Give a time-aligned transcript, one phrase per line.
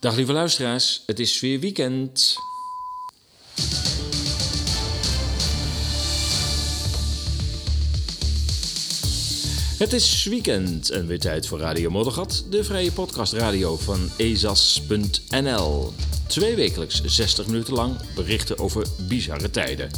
[0.00, 2.34] Dag lieve luisteraars, het is weer weekend.
[9.78, 15.92] Het is weekend en weer tijd voor Radio Moddergat, de vrije podcastradio van ezas.nl.
[16.26, 19.90] Twee wekelijks 60 minuten lang berichten over bizarre tijden.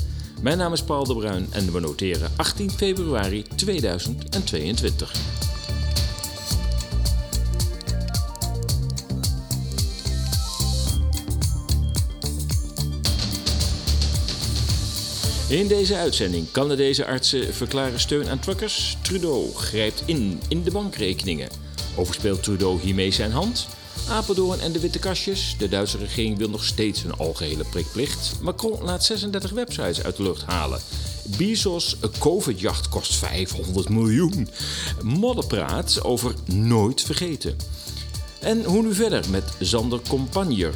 [0.42, 5.49] Mijn naam is Paul de Bruin en we noteren 18 februari 2022.
[15.50, 18.96] In deze uitzending Canadese artsen verklaren steun aan truckers.
[19.02, 21.48] Trudeau grijpt in in de bankrekeningen.
[21.96, 23.68] Overspeelt Trudeau hiermee zijn hand?
[24.08, 25.54] Apeldoorn en de witte kastjes.
[25.58, 28.32] De Duitse regering wil nog steeds een algehele prikplicht.
[28.40, 30.80] Macron laat 36 websites uit de lucht halen.
[31.36, 34.48] Bezos COVID-jacht kost 500 miljoen.
[35.02, 37.56] Modderpraat over nooit vergeten.
[38.40, 40.74] En hoe nu verder met Zander Compagnier?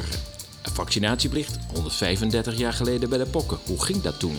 [0.75, 3.59] Vaccinatieplicht 135 jaar geleden bij de pokken.
[3.65, 4.37] Hoe ging dat toen?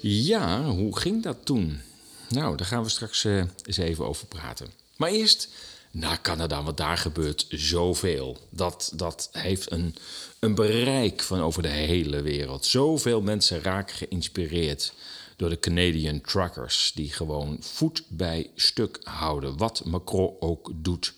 [0.00, 1.80] Ja, hoe ging dat toen?
[2.28, 4.66] Nou, daar gaan we straks uh, eens even over praten.
[4.96, 5.48] Maar eerst
[5.90, 8.38] naar Canada, want daar gebeurt zoveel.
[8.50, 9.94] Dat, dat heeft een,
[10.38, 12.64] een bereik van over de hele wereld.
[12.64, 14.92] Zoveel mensen raken geïnspireerd
[15.36, 19.56] door de Canadian truckers, die gewoon voet bij stuk houden.
[19.56, 21.14] Wat Macron ook doet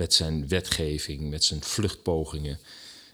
[0.00, 2.58] met zijn wetgeving, met zijn vluchtpogingen.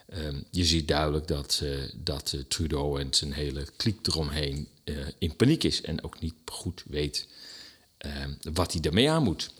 [0.08, 5.06] Ehm, je ziet duidelijk dat, uh, dat uh, Trudeau en zijn hele kliek eromheen uh,
[5.18, 7.26] in paniek is en ook niet goed weet
[7.98, 9.50] ehm, wat hij daarmee aan moet.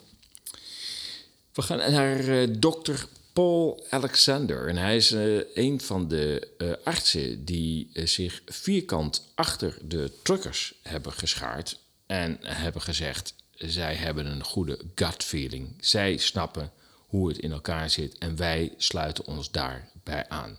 [1.53, 4.67] We gaan naar dokter Paul Alexander.
[4.67, 5.11] En hij is
[5.53, 6.47] een van de
[6.83, 14.43] artsen die zich vierkant achter de truckers hebben geschaard en hebben gezegd: zij hebben een
[14.43, 15.73] goede gut feeling.
[15.79, 16.71] Zij snappen
[17.07, 20.57] hoe het in elkaar zit en wij sluiten ons daarbij aan.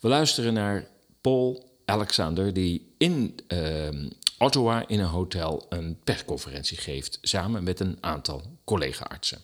[0.00, 0.88] We luisteren naar
[1.20, 3.88] Paul Alexander, die in uh,
[4.38, 9.38] Ottawa in een hotel een persconferentie geeft, samen met een aantal collega-artsen.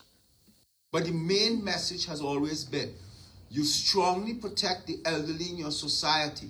[0.91, 2.95] But the main message has always been
[3.49, 6.49] you strongly protect the elderly in your society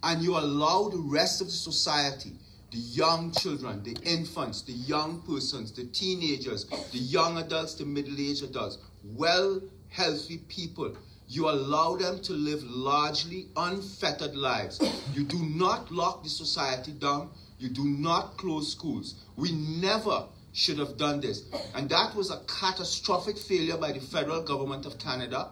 [0.00, 2.38] and you allow the rest of the society
[2.70, 8.14] the young children, the infants, the young persons, the teenagers, the young adults, the middle
[8.18, 10.96] aged adults, well, healthy people.
[11.28, 14.80] You allow them to live largely unfettered lives.
[15.14, 17.30] You do not lock the society down.
[17.58, 19.14] You do not close schools.
[19.36, 21.44] We never should have done this.
[21.74, 25.50] And that was a catastrophic failure by the federal government of Canada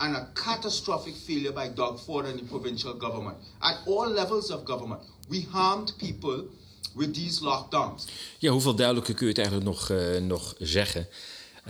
[0.00, 3.36] and a catastrophic failure by Doug Ford and the provincial government.
[3.62, 6.48] At all levels of government, we harmed people
[6.94, 8.04] with these lockdowns.
[8.38, 11.08] Ja, hoeveel duidelijker kun je het eigenlijk nog, uh, nog zeggen?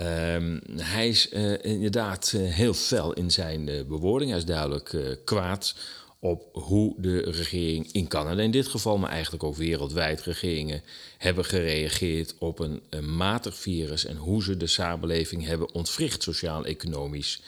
[0.00, 4.30] Um, hij is uh, inderdaad uh, heel fel in zijn uh, bewoording.
[4.30, 5.74] Hij is duidelijk kwaad
[6.18, 10.82] op hoe de regering in Canada, in dit geval, maar eigenlijk ook wereldwijd, regeringen
[11.18, 17.42] hebben gereageerd op een, een matig virus en hoe ze de samenleving hebben ontwricht, sociaal-economisch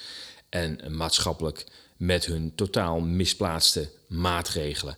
[0.49, 1.67] en maatschappelijk,
[1.97, 4.97] met hun totaal misplaatste maatregelen.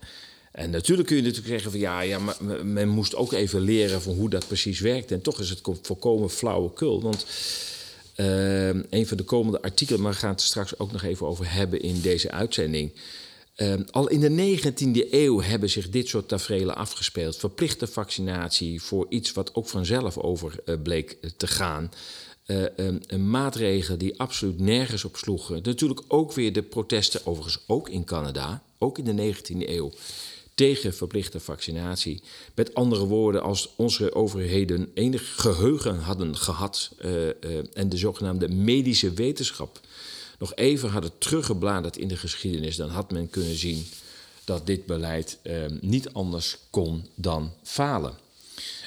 [0.50, 4.03] En natuurlijk kun je natuurlijk zeggen van ja, ja maar men moest ook even leren
[4.03, 5.11] van hoe dat precies werkt.
[5.11, 7.03] En toch is het volkomen flauwekul.
[7.03, 7.27] Want
[8.16, 11.53] uh, een van de komende artikelen, maar we gaan het straks ook nog even over
[11.53, 12.93] hebben in deze uitzending.
[13.56, 17.37] Uh, al in de 19e eeuw hebben zich dit soort tafereelen afgespeeld.
[17.37, 21.93] Verplichte vaccinatie voor iets wat ook vanzelf over uh, bleek te gaan.
[22.47, 25.60] Uh, um, een maatregel die absoluut nergens op sloegen.
[25.62, 29.93] Natuurlijk ook weer de protesten, overigens ook in Canada, ook in de 19e eeuw
[30.60, 32.22] tegen verplichte vaccinatie.
[32.54, 37.31] Met andere woorden, als onze overheden enig geheugen hadden gehad uh, uh,
[37.72, 39.81] en de zogenaamde medische wetenschap
[40.38, 43.87] nog even hadden teruggebladerd in de geschiedenis, dan had men kunnen zien
[44.44, 48.15] dat dit beleid uh, niet anders kon dan falen.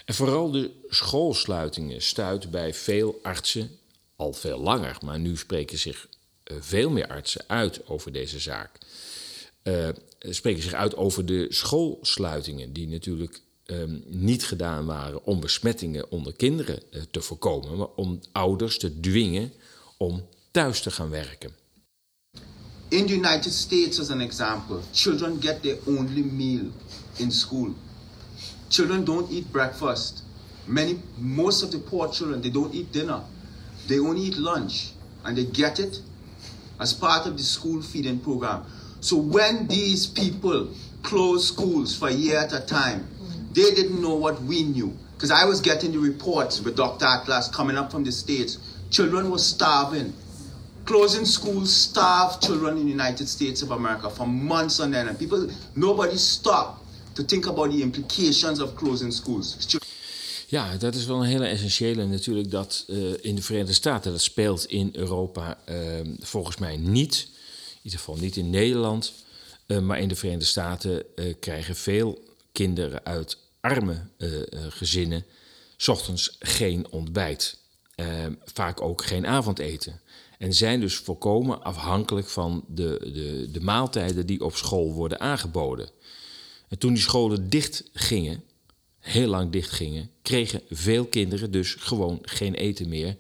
[0.06, 3.70] En vooral de schoolsluitingen stuiten bij veel artsen
[4.16, 6.08] al veel langer, maar nu spreken zich
[6.44, 8.78] veel meer artsen uit over deze zaak.
[10.30, 16.34] Spreken zich uit over de schoolsluitingen, die natuurlijk um, niet gedaan waren om besmettingen onder
[16.34, 19.52] kinderen uh, te voorkomen, maar om ouders te dwingen
[19.98, 21.52] om thuis te gaan werken.
[22.88, 26.72] In the United States, as an example, children get their only meal
[27.16, 27.74] in school.
[28.68, 30.24] Children don't eat breakfast.
[30.66, 33.22] Many, most of the poor children, they don't eat dinner.
[33.88, 34.94] They only eat lunch,
[35.24, 36.02] and they get it
[36.78, 38.64] as part of the school feeding program.
[39.04, 40.70] So when these people
[41.02, 43.06] closed schools for a year at a time,
[43.52, 44.98] they didn't know what we knew.
[45.14, 47.06] Because I was getting the reports with Dr.
[47.06, 48.58] Atlas coming up from the States
[48.90, 50.14] children were starving.
[50.86, 55.10] Closing schools starved children in the United States of America for months on end.
[55.10, 56.86] And people, nobody stopped
[57.16, 59.78] to think about the implications of closing schools.
[60.48, 64.22] Ja, dat is wel een hele essentiële natuurlijk dat uh, in de Verenigde Staten, dat
[64.22, 65.76] speelt in Europa uh,
[66.20, 67.28] volgens mij niet,
[67.84, 69.14] ieder geval niet in Nederland,
[69.68, 71.06] uh, maar in de Verenigde Staten
[71.40, 72.20] krijgen veel
[72.52, 74.08] kinderen uit arme
[74.70, 75.26] gezinnen
[75.78, 77.58] s ochtends geen ontbijt,
[78.44, 80.02] vaak ook geen avondeten.
[80.38, 85.90] En zijn dus volkomen afhankelijk van de, de, de maaltijden die op school worden aangeboden.
[86.68, 88.44] En toen die scholen dicht gingen,
[89.04, 93.18] heel lang dicht gingen, kregen veel kinderen dus gewoon geen eten meer.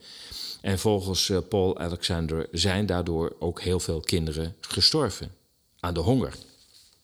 [0.61, 5.31] En volgens uh, Paul Alexander zijn daardoor ook heel veel kinderen gestorven
[5.79, 6.33] aan de honger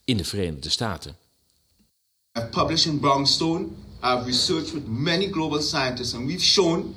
[0.06, 1.16] in de Verenigde Staten.
[2.38, 3.66] I've published in Brownstone.
[4.02, 6.96] I've researched with many global scientists and we've shown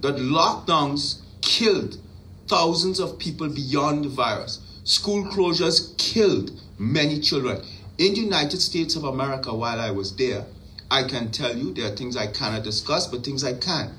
[0.00, 1.98] that lockdowns killed
[2.46, 4.60] thousands of people beyond the virus.
[4.82, 7.60] School closures killed many children.
[7.98, 10.44] In the United States of America, while I was there,
[10.92, 13.94] I can tell you there are things I cannot discuss, but things I can.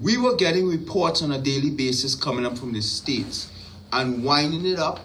[0.00, 3.50] We were getting reports on a daily basis coming up from the States
[3.92, 5.00] and winding it up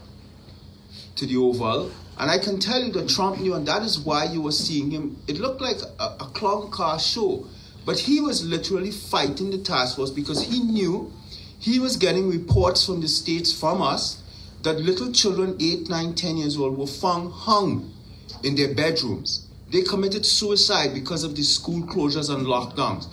[1.15, 1.91] to the Oval.
[2.19, 4.91] And I can tell you that Trump knew, and that is why you were seeing
[4.91, 5.17] him.
[5.27, 7.47] It looked like a, a clown car show,
[7.83, 11.11] but he was literally fighting the task force because he knew
[11.57, 14.21] he was getting reports from the States, from us,
[14.61, 17.91] that little children, 8, 9, 10 years old, were found hung
[18.43, 19.47] in their bedrooms.
[19.73, 23.07] They committed suicide because of the school closures and lockdowns.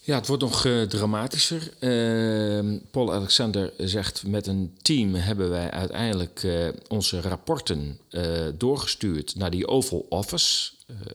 [0.00, 1.72] Ja, het wordt nog uh, dramatischer.
[1.80, 8.22] Uh, Paul Alexander zegt: Met een team hebben wij uiteindelijk uh, onze rapporten eh,
[8.54, 10.70] doorgestuurd naar die Oval Office,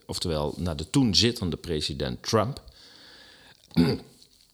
[0.05, 2.61] oftewel naar de toen zittende president Trump.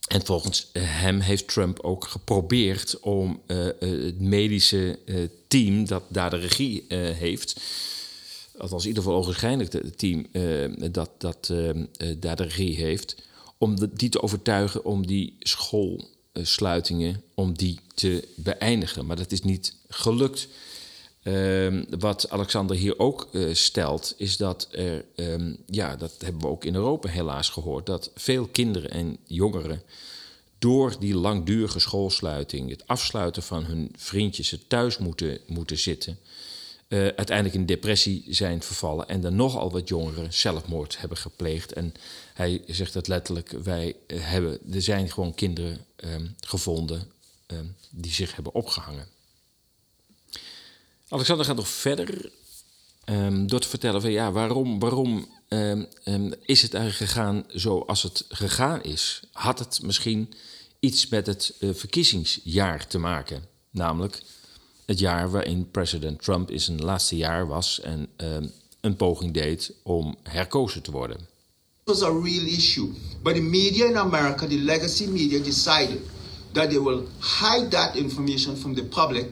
[0.08, 3.42] en volgens hem heeft Trump ook geprobeerd om
[3.80, 5.00] het medische
[5.48, 7.62] team dat daar de regie heeft
[8.58, 11.70] althans in ieder geval ogenschijnlijk het team uh, dat, dat uh,
[12.18, 13.16] daar de regie heeft,
[13.58, 19.06] om die te overtuigen om die schoolsluitingen om die te beëindigen.
[19.06, 20.48] Maar dat is niet gelukt.
[21.24, 26.66] Uh, wat Alexander hier ook stelt, is dat er, ehm, ja, dat hebben we ook
[26.66, 29.82] in Europa helaas gehoord, dat veel kinderen en jongeren
[30.60, 36.18] door die langdurige schoolsluiting, het afsluiten van hun vriendjes, het thuis moeten, moeten zitten,
[36.88, 41.74] uh, uiteindelijk in depressie zijn vervallen en dan nogal wat jongeren zelfmoord hebben gepleegd.
[41.74, 41.94] En
[42.34, 47.12] hij zegt dat letterlijk: wij uh, hebben, er zijn gewoon kinderen um, gevonden
[47.48, 49.08] um, die zich hebben opgehangen.
[51.10, 52.32] Alexander gaat nog verder
[53.06, 55.28] um, door te vertellen van ja, waarom, waarom
[56.42, 59.22] is het eigenlijk gegaan zoals het gegaan is?
[59.32, 60.34] Had het misschien
[60.80, 63.46] iets met het uh, verkiezingsjaar te maken?
[63.70, 64.22] Namelijk
[64.88, 68.52] het jaar waarin president Trump in zijn laatste jaar was en um,
[68.82, 71.18] een poging deed om herkozen te worden.
[71.18, 72.90] It was a real issue,
[73.24, 76.00] but the media in America, the legacy media, decided
[76.52, 79.26] that they will hide that information from the public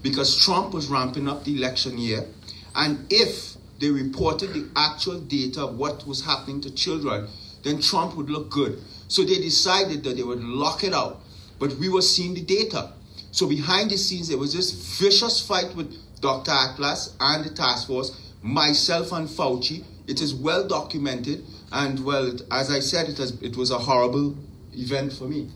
[0.00, 2.26] because Trump was ramping up the election year,
[2.72, 7.28] and if they reported the actual data of what was happening to children,
[7.62, 8.78] then Trump would look good.
[9.08, 11.20] So they decided that they would lock it out.
[11.58, 12.92] But we were seeing the data.
[13.32, 14.70] So behind the scenes, there was this
[15.00, 15.88] vicious fight with
[16.20, 16.50] Dr.
[16.50, 18.12] Atlas and the task force,
[18.42, 19.82] myself and Fauci.
[20.06, 24.34] It is well documented, and well, as I said, it, has, it was a horrible
[24.72, 25.46] event for me.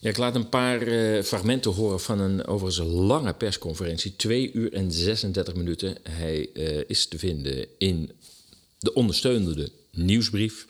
[0.00, 4.16] Ja, ik laat een paar uh, fragmenten horen van een overigens lange persconferentie.
[4.16, 5.96] 2 uur en 36 minuten.
[6.02, 8.10] Hij uh, is te vinden in
[8.78, 10.66] de ondersteunende nieuwsbrief.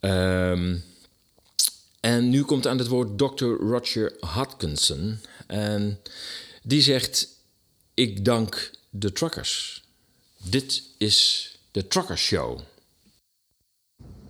[0.00, 0.82] Um,
[2.06, 3.44] En nu komt aan het woord Dr.
[3.44, 5.18] Roger Hodkinson.
[5.46, 5.98] En
[6.62, 7.28] die zegt:
[7.94, 9.84] Ik dank de truckers.
[10.42, 12.60] Dit is de Trucker Show.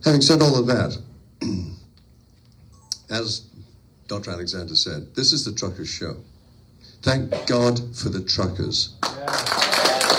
[0.01, 1.01] Having said all of that,
[3.21, 3.43] as
[4.07, 4.31] Dr.
[4.31, 6.17] Alexander said, this is the Truckers Show.
[7.01, 8.95] Thank God for the truckers.
[9.03, 10.16] Yeah.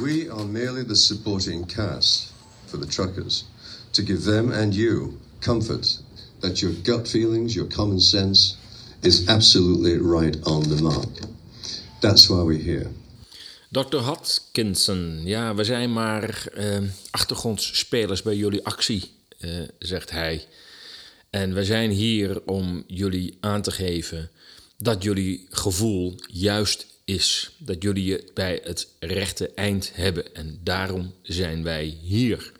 [0.00, 2.32] We are merely the supporting cast
[2.66, 3.44] for the truckers
[3.92, 5.98] to give them and you comfort
[6.40, 8.56] that your gut feelings, your common sense
[9.02, 11.08] is absolutely right on the mark.
[12.00, 12.90] That's why we're here.
[13.70, 13.98] Dr.
[13.98, 16.78] Hodkinson, ja, we zijn maar uh,
[17.10, 20.46] achtergrondspelers bij jullie actie, uh, zegt hij.
[21.30, 24.30] En we zijn hier om jullie aan te geven
[24.76, 27.50] dat jullie gevoel juist is.
[27.58, 30.34] Dat jullie het bij het rechte eind hebben.
[30.34, 32.52] En daarom zijn wij hier.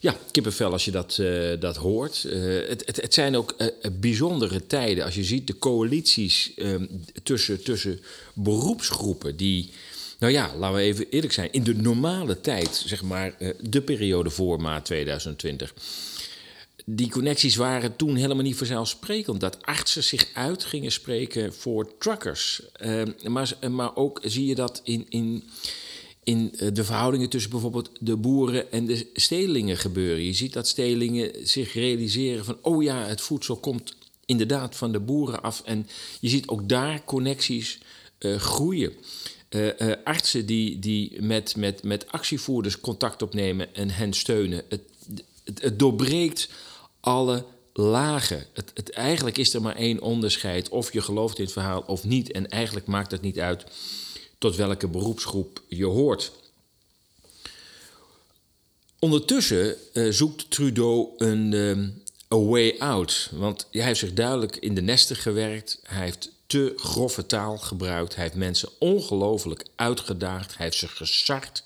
[0.00, 2.24] Ja, kippenvel als je dat, uh, dat hoort.
[2.26, 5.04] Uh, het, het, het, zijn ook uh, bijzondere tijden.
[5.04, 6.86] Als je ziet de coalities ehm,
[7.22, 8.00] tussen, tussen
[8.34, 9.70] beroepsgroepen die...
[10.18, 11.52] Nou ja, laten we even eerlijk zijn.
[11.52, 15.74] In de normale tijd, zeg maar de periode voor maart 2020
[16.84, 19.40] die connecties waren toen helemaal niet vanzelfsprekend.
[19.40, 22.62] Dat artsen zich uit gingen spreken voor truckers.
[22.80, 25.44] Uh, maar, maar ook zie je dat in, in,
[26.22, 30.24] in eh, de verhoudingen tussen bijvoorbeeld de boeren en de stedelingen gebeuren.
[30.24, 32.58] Je ziet dat stedelingen zich realiseren van...
[32.60, 35.62] oh ja, het voedsel komt inderdaad van de boeren af.
[35.64, 35.86] En
[36.20, 37.78] je ziet ook daar connecties
[38.18, 38.92] uh, groeien.
[39.50, 44.62] Uh, artsen die, die met, met, met actievoerders contact opnemen en hen steunen.
[44.68, 44.80] Het,
[45.60, 46.48] het doorbreekt
[47.04, 48.46] alle lagen.
[48.52, 50.68] Het, het, eigenlijk is er maar één onderscheid.
[50.68, 52.32] Of je gelooft in het verhaal of niet.
[52.32, 53.64] En eigenlijk maakt het niet uit
[54.38, 56.32] tot welke beroepsgroep je hoort.
[58.98, 63.30] Ondertussen uh, zoekt Trudeau een uh, way out.
[63.32, 65.80] Want hij heeft zich duidelijk in de nesten gewerkt.
[65.82, 68.14] Hij heeft te grove taal gebruikt.
[68.14, 70.56] Hij heeft mensen ongelooflijk uitgedaagd.
[70.56, 71.63] Hij heeft ze gesart.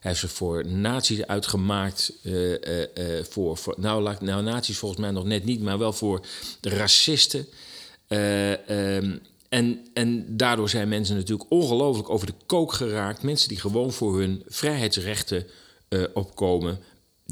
[0.00, 2.12] Hij ze voor nazi's uitgemaakt.
[2.22, 5.92] Uh, uh, uh, voor, voor, nou, nou, nazi's volgens mij nog net niet, maar wel
[5.92, 6.20] voor
[6.60, 7.46] de racisten.
[8.08, 13.22] Um, en, en daardoor zijn mensen natuurlijk ongelooflijk over de kook geraakt.
[13.22, 15.46] Mensen die gewoon voor hun vrijheidsrechten
[16.14, 16.78] opkomen.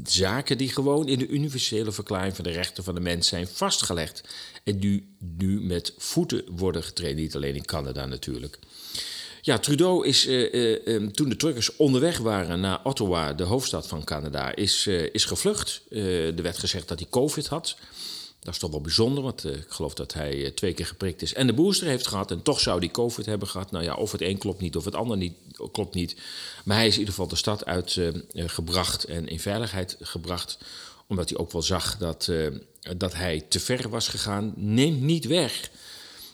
[0.03, 4.23] Zaken die gewoon in de universele verklaring van de rechten van de mens zijn vastgelegd.
[4.63, 7.17] En die nu met voeten worden getraind.
[7.17, 8.59] Niet alleen in Canada natuurlijk.
[9.41, 14.03] Ja, Trudeau is uh, uh, toen de truckers onderweg waren naar Ottawa, de hoofdstad van
[14.03, 15.81] Canada, is, uh, is gevlucht.
[15.89, 17.75] er werd gezegd dat hij COVID had.
[18.39, 21.47] Dat is toch wel bijzonder, want ik geloof dat hij twee keer geprikt is en
[21.47, 22.31] de booster heeft gehad.
[22.31, 23.71] En toch zou hij COVID hebben gehad.
[23.71, 25.33] Nou ja, of het een klopt niet, of het ander niet,
[25.71, 26.15] klopt niet.
[26.63, 30.57] Maar hij is in ieder geval de stad uitgebracht en in veiligheid gebracht.
[31.07, 32.31] Omdat hij ook wel zag dat,
[32.97, 34.53] dat hij te ver was gegaan.
[34.55, 35.69] Neemt niet weg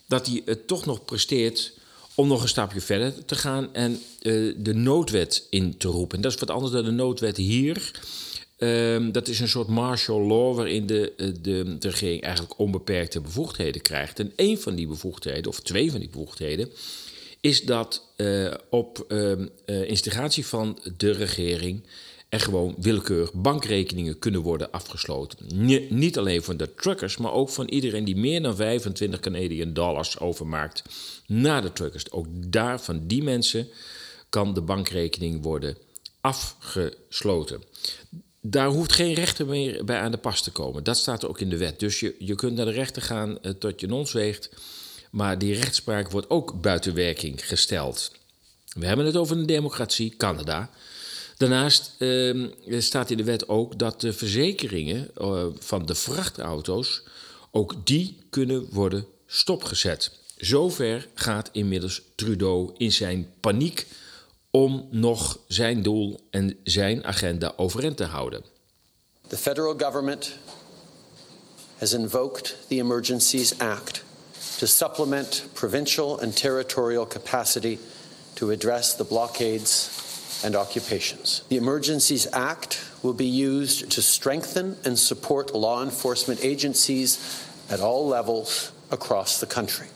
[0.06, 1.74] dat hij het toch nog presteert
[2.16, 6.16] om nog een stapje verder te gaan en uh, de noodwet in te roepen.
[6.16, 7.92] En dat is wat anders dan de noodwet hier.
[8.58, 13.22] Um, dat is een soort martial law waarin de, eh, de, de, regering eigenlijk onbeperkte
[13.22, 14.20] bevoegdheden krijgt.
[14.20, 16.70] En een van die bevoegdheden, of twee van die bevoegdheden,
[17.40, 19.32] is dat uh, op uh,
[19.66, 21.82] instigatie van de regering
[22.36, 25.38] er gewoon willekeurig bankrekeningen kunnen worden afgesloten.
[25.90, 30.20] niet alleen van de truckers, maar ook van iedereen die meer dan 25 Canadian dollars
[30.20, 30.84] overmaakt
[31.28, 32.12] naar de truckers.
[32.12, 33.68] Ook daar van die mensen
[34.30, 35.78] kan de bankrekening worden
[36.22, 37.64] afgesloten.
[38.42, 40.84] Daar hoeft geen rechter meer bij aan de pas te komen.
[40.84, 41.80] Dat staat ook in de wet.
[41.80, 44.50] Dus je, je kunt naar de rechter gaan uh, tot je nons weegt.
[45.12, 48.12] Maar die rechtspraak wordt ook buiten werking gesteld.
[48.74, 50.70] We hebben het over een democratie, Canada.
[51.38, 52.50] Daarnaast uh,
[52.80, 57.04] staat in de wet ook dat de verzekeringen uh, van de vrachtauto's
[57.52, 60.12] ook die kunnen worden stopgezet.
[60.38, 63.88] Zover gaat inmiddels Trudeau in zijn paniek
[64.52, 68.44] om nog zijn doel en zijn agenda overeind te houden.
[69.28, 70.32] The federal government
[71.78, 74.04] has invoked the Emergencies Act
[74.58, 77.78] to supplement provincial and territorial capacity
[78.34, 79.90] to address the blockades
[80.46, 81.42] and occupations.
[81.50, 87.18] The Emergencies Act will be used to strengthen and support law enforcement agencies
[87.68, 89.88] at all levels across the country.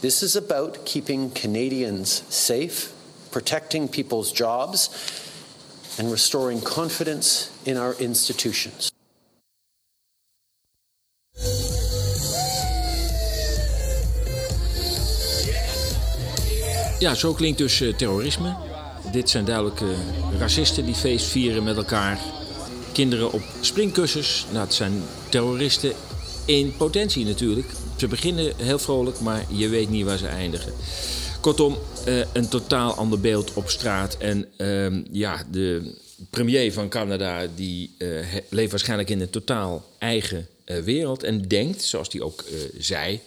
[0.00, 2.92] This is about keeping Canadians safe,
[3.30, 4.88] protecting people's jobs,
[5.98, 8.90] and restoring confidence in our institutions.
[16.98, 18.67] Ja, zo klinkt dus uh, terrorisme.
[19.12, 19.88] Dit zijn duidelijk uh,
[20.38, 22.18] racisten die feest vieren met elkaar.
[22.92, 24.46] Kinderen op springkussens.
[24.52, 25.92] Nou, het zijn terroristen
[26.44, 27.66] in potentie natuurlijk.
[27.96, 30.72] Ze beginnen heel vrolijk, maar je weet niet waar ze eindigen.
[31.40, 31.76] Kortom,
[32.08, 34.16] uh, een totaal ander beeld op straat.
[34.16, 35.94] En uh, ja, de
[36.30, 40.46] premier van Canada die uh, leeft waarschijnlijk in een totaal eigen
[40.84, 41.22] wereld.
[41.22, 42.44] En denkt, zoals hij ook
[42.78, 43.20] zei,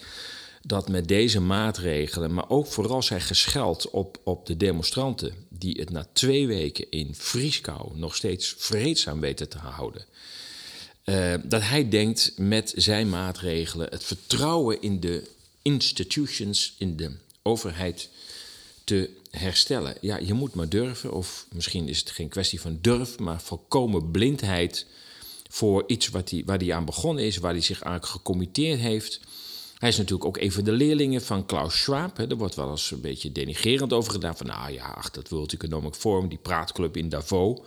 [0.62, 5.90] dat met deze maatregelen, maar ook vooral zijn gescheld op, op de demonstranten, die het
[5.90, 10.06] na twee weken in vrieskou nog steeds vreedzaam weten te houden.
[11.06, 15.30] Uh, dat hij denkt met zijn maatregelen het vertrouwen in de
[15.62, 18.10] institutions, in de overheid
[18.84, 19.96] te herstellen.
[20.02, 24.12] Ja, je moet maar durven, of misschien is het geen kwestie van durf, maar volkomen
[24.12, 24.86] blindheid
[25.50, 29.20] voor iets wat hij, waar hij aan begonnen is, waar hij zich aan gecommitteerd heeft
[29.82, 32.18] Hij is natuurlijk ook een van de leerlingen van Klaus Schwab.
[32.18, 34.38] Er wordt wel eens een beetje denigerend over gedaan.
[34.38, 37.60] Van nou ja, ach, dat World Economic Forum, die praatclub in Davos.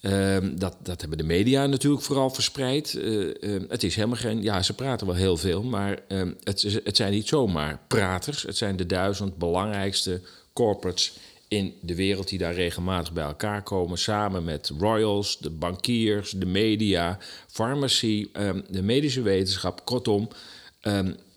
[0.00, 2.92] Ehm, dat, dat hebben de media natuurlijk vooral verspreid.
[2.92, 4.42] Uh, uh, het is helemaal geen.
[4.42, 8.42] Ja, ze praten wel heel veel, maar uh, het, het zijn niet zomaar praters.
[8.42, 10.20] Het zijn de duizend belangrijkste
[10.52, 11.18] corporates
[11.48, 13.98] in de wereld die daar regelmatig bij elkaar komen.
[13.98, 19.84] Samen met royals, de bankiers, de media, farmacie, ehm, de medische wetenschap.
[19.84, 20.28] Kortom,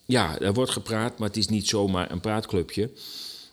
[0.06, 2.90] ja, er wordt gepraat, maar het is niet zomaar een praatclubje.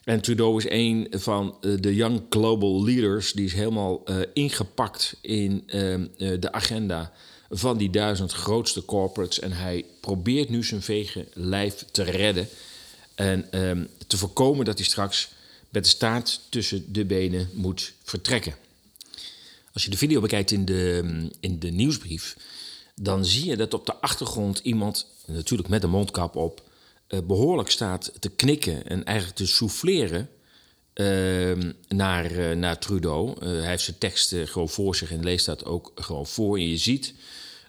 [0.04, 3.32] En Trudeau is een van eh, de young global leaders.
[3.32, 6.04] Die is helemaal uh, ingepakt in uh,
[6.40, 7.12] de agenda
[7.50, 9.40] van die duizend grootste corporates.
[9.40, 12.48] En hij probeert nu zijn vege lijf te redden.
[13.14, 15.30] En um, te voorkomen dat hij straks
[15.68, 18.54] met de staart tussen de benen moet vertrekken.
[19.72, 21.02] Als je de video bekijkt in de,
[21.40, 22.36] in de nieuwsbrief,
[22.94, 26.62] dan zie je dat op de achtergrond iemand, natuurlijk met een mondkap op,
[27.08, 30.28] uh, behoorlijk staat te knikken en eigenlijk te souffleren
[30.94, 31.52] uh,
[31.88, 33.44] naar, uh, naar Trudeau.
[33.44, 36.56] hij heeft zijn tekst gewoon voor zich en leest dat ook gewoon voor.
[36.56, 37.14] En je ziet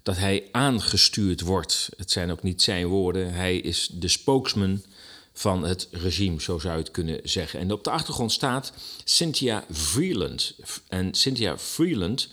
[0.03, 1.89] dat hij aangestuurd wordt.
[1.97, 3.33] Het zijn ook niet zijn woorden.
[3.33, 4.83] Hij is de spokesman
[5.33, 7.59] van het regime, zo zou je het kunnen zeggen.
[7.59, 10.55] En op de achtergrond staat Cynthia Freeland.
[10.87, 12.27] En Cynthia Freeland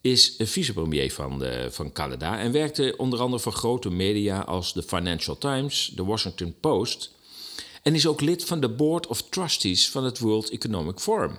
[0.00, 4.82] is vicepremier van, de, van Canada en werkte onder andere voor grote media als de
[4.82, 7.10] Financial Times, de Washington Post
[7.82, 11.38] en is ook lid van de Board of Trustees van het World Economic Forum.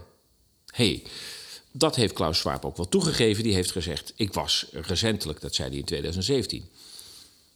[0.65, 1.03] hey,
[1.71, 3.43] dat heeft Klaus Schwab ook wel toegegeven.
[3.43, 6.69] Die heeft gezegd: Ik was recentelijk, dat zei hij in 2017.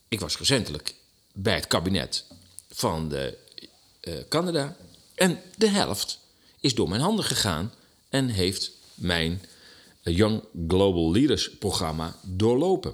[0.08, 0.96] Ik was recentelijk
[1.34, 2.25] bij het kabinet
[2.72, 3.38] van de,
[4.01, 4.75] uh, Canada.
[5.15, 6.20] En de helft
[6.60, 7.74] is door mijn handen gegaan
[8.10, 9.41] en heeft mijn
[10.03, 12.93] Young Global Leaders programma doorlopen.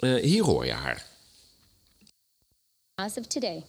[0.00, 1.06] Uh, hier hoor je haar.
[2.94, 3.64] As of today,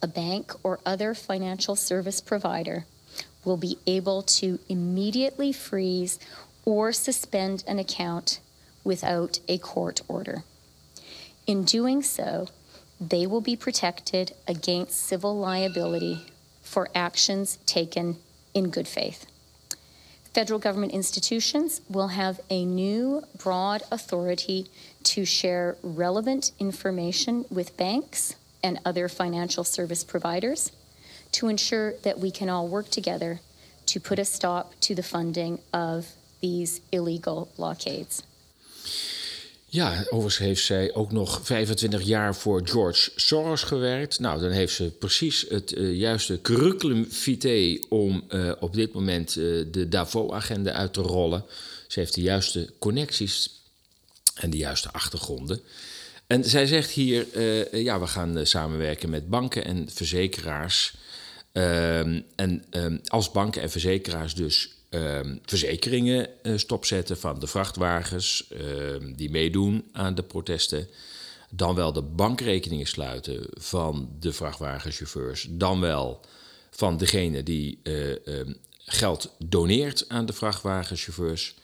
[0.00, 2.84] a bank or other financial service provider
[3.44, 6.18] will be able to immediately freeze
[6.64, 8.40] or suspend an account
[8.84, 10.44] without a court order.
[11.46, 12.46] In doing so,
[13.00, 16.26] they will be protected against civil liability
[16.62, 18.16] for actions taken
[18.54, 19.26] in good faith.
[20.34, 24.66] Federal government institutions will have a new broad authority
[25.02, 30.72] to share relevant information with banks and other financial service providers
[31.32, 33.40] to ensure that we can all work together
[33.86, 36.08] to put a stop to the funding of
[36.40, 38.22] these illegal blockades.
[39.70, 44.18] Ja, overigens heeft zij ook nog 25 jaar voor George Soros gewerkt.
[44.18, 49.36] Nou, dan heeft ze precies het uh, juiste curriculum vitae om uh, op dit moment
[49.36, 51.44] uh, de Davos-agenda uit te rollen.
[51.86, 53.50] Ze heeft de juiste connecties
[54.34, 55.60] en de juiste achtergronden.
[56.26, 57.26] En zij zegt hier,
[57.78, 60.94] ja, we gaan samenwerken met banken en verzekeraars.
[61.52, 68.48] Ehm, en um, als banken en verzekeraars dus uh, verzekeringen uh, stopzetten van de vrachtwagens
[68.52, 70.88] uh, die meedoen aan de protesten.
[71.50, 75.46] Dan wel de bankrekeningen sluiten van de vrachtwagenchauffeurs.
[75.50, 76.24] Dan wel
[76.70, 78.52] van degene die ehm,
[78.84, 81.54] geld doneert aan de vrachtwagenchauffeurs.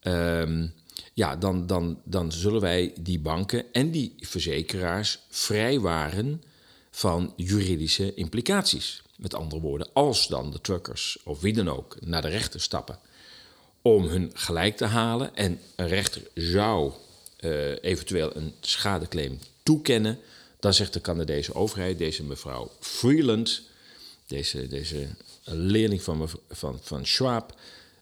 [0.00, 0.66] Ehm,
[1.14, 6.42] ja, dan, dan, dan zullen wij die banken en die verzekeraars vrijwaren
[6.90, 9.02] van juridische implicaties.
[9.16, 12.98] Met andere woorden, als dan de truckers of wie dan ook naar de rechter stappen
[13.82, 16.92] om hun gelijk te halen en een rechter zou
[17.40, 20.18] uh, eventueel een schadeclaim toekennen,
[20.60, 23.62] dan zegt de Canadese overheid, deze mevrouw Freeland,
[24.26, 25.08] deze, deze
[25.44, 27.54] leerling van, van, van Schwab,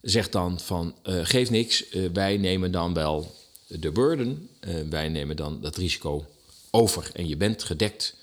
[0.02, 3.34] zegt dan van uh, geef niks, uh, wij nemen dan wel
[3.66, 4.48] de burden,
[4.90, 6.26] wij nemen dan dat risico
[6.70, 8.14] over en je bent gedekt,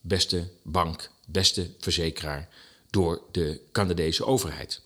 [0.00, 2.48] beste bank, beste verzekeraar
[2.90, 4.80] door de Canadese overheid.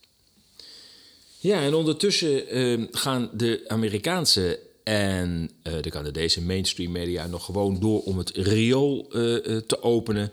[1.39, 7.81] Ja, en ondertussen uh, gaan de Amerikaanse en uh, de Canadese mainstream media nog gewoon
[7.81, 10.33] door om het riool uh, te openen.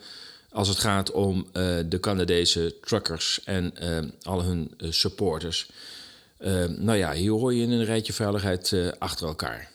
[0.50, 1.48] Als het gaat om
[1.90, 3.74] de Canadese truckers en
[4.24, 5.70] al hun supporters.
[6.78, 9.71] nou ja, hier hoor je in een rijtje veiligheid achter elkaar.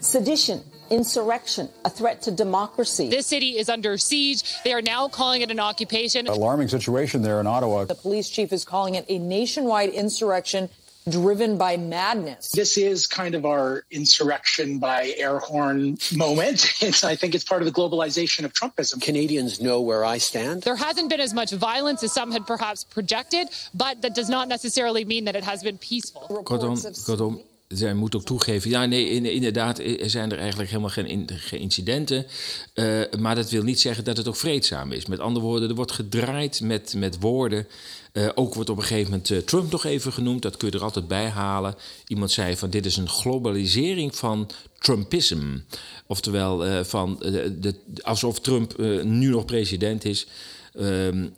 [0.00, 3.08] Sedition, insurrection, a threat to democracy.
[3.08, 4.42] This city is under siege.
[4.64, 6.26] They are now calling it an occupation.
[6.26, 7.84] Alarming situation there in Ottawa.
[7.84, 10.68] The police chief is calling it a nationwide insurrection
[11.08, 12.50] driven by madness.
[12.52, 16.72] This is kind of our insurrection by air horn moment.
[16.84, 19.00] It's, I think it's part of the globalization of Trumpism.
[19.00, 20.62] Canadians know where I stand.
[20.62, 24.48] There hasn't been as much violence as some had perhaps projected, but that does not
[24.48, 26.22] necessarily mean that it has been peaceful.
[26.44, 27.42] Kortom, kortom
[27.74, 32.26] zij moet ook toegeven, ja, nee, inderdaad, er zijn er eigenlijk helemaal geen, incidenten.
[32.74, 35.06] Uh, maar dat wil niet zeggen dat het ook vreedzaam is.
[35.06, 37.66] Met andere woorden, er wordt gedraaid met, met woorden.
[38.12, 40.76] Uh, ook wordt op een gegeven moment uh, Trump nog even genoemd, dat kun je
[40.76, 41.74] er altijd bij halen.
[42.06, 45.58] Iemand zei van dit is een globalisering van Trumpism.
[46.06, 50.26] Oftewel, van, de, alsof Trump nu nog president is.
[50.74, 51.28] Ehm,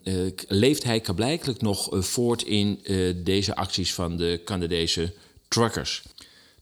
[0.49, 2.81] leeft hij blijkelijk nog voort in
[3.25, 5.13] deze acties van de Canadese
[5.49, 6.03] truckers.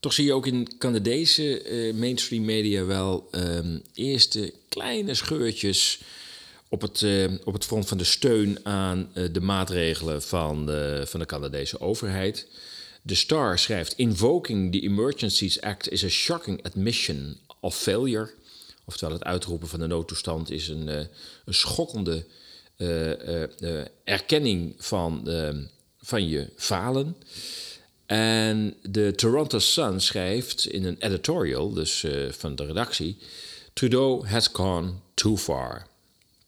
[0.04, 6.00] Toch zie je ook in Canadese uh, mainstream media wel um, eerste kleine scheurtjes
[6.68, 10.70] op het, uh, op het front van de steun aan uh, de maatregelen van,
[11.04, 12.48] van de Canadese overheid.
[13.06, 18.30] The Star schrijft: Invoking the Emergencies Act is a shocking admission of failure.
[18.84, 20.86] Oftewel, het uitroepen van de noodtoestand is een,
[21.44, 22.24] een schokkende
[24.04, 25.28] erkenning van,
[25.98, 27.16] van je falen.
[28.14, 33.16] En de Toronto Sun schrijft in een editorial, dus uh, van de redactie:
[33.72, 35.86] Trudeau has gone too far.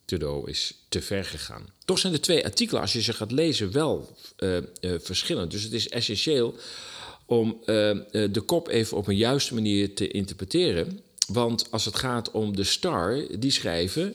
[0.05, 1.67] Trudeau is te ver gegaan.
[1.85, 4.63] Toch zijn de twee artikelen, als je ze gaat lezen, wel uh, uh,
[4.99, 5.51] verschillend.
[5.51, 6.55] Dus het is essentieel
[7.25, 11.01] om de kop even op een juiste manier te interpreteren.
[11.27, 14.15] Want als het gaat om de Star, die schrijven.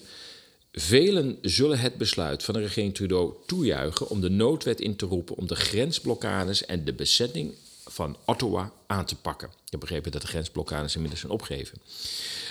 [0.72, 5.36] Velen zullen het besluit van de regering Trudeau toejuichen om de noodwet in te roepen
[5.36, 7.54] om de grensblokkades en de bezetting
[7.88, 9.48] van Ottawa aan te pakken.
[9.48, 11.78] Ik heb begrepen dat de grensblokkades inmiddels zijn opgegeven.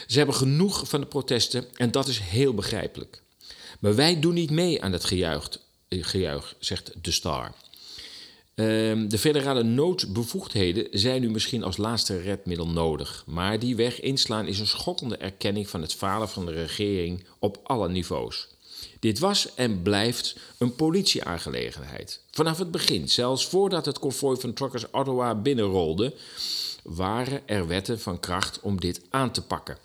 [0.07, 3.23] Ze hebben genoeg van de protesten en dat is heel begrijpelijk.
[3.79, 5.49] Maar wij doen niet mee aan het gejuich,
[5.89, 7.55] gejuich zegt de Star.
[8.61, 13.25] Ehm, de federale noodbevoegdheden zijn nu misschien als laatste redmiddel nodig.
[13.27, 17.61] Maar die weg inslaan is een schokkende erkenning van het falen van de regering op
[17.63, 18.49] alle niveaus.
[18.99, 22.21] Dit was en blijft een politieaangelegenheid.
[22.31, 26.15] Vanaf het begin, zelfs voordat het konvooi van truckers Ottawa binnenrolde,
[26.83, 29.79] waren er wetten van kracht om dit aan te pakken.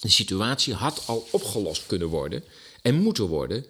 [0.00, 2.44] De situatie had al opgelost kunnen worden
[2.82, 3.66] en moeten worden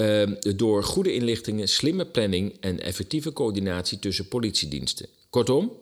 [0.00, 0.22] uh,
[0.56, 5.06] door goede inlichtingen, slimme planning en effectieve coördinatie tussen politiediensten.
[5.30, 5.72] Kortom,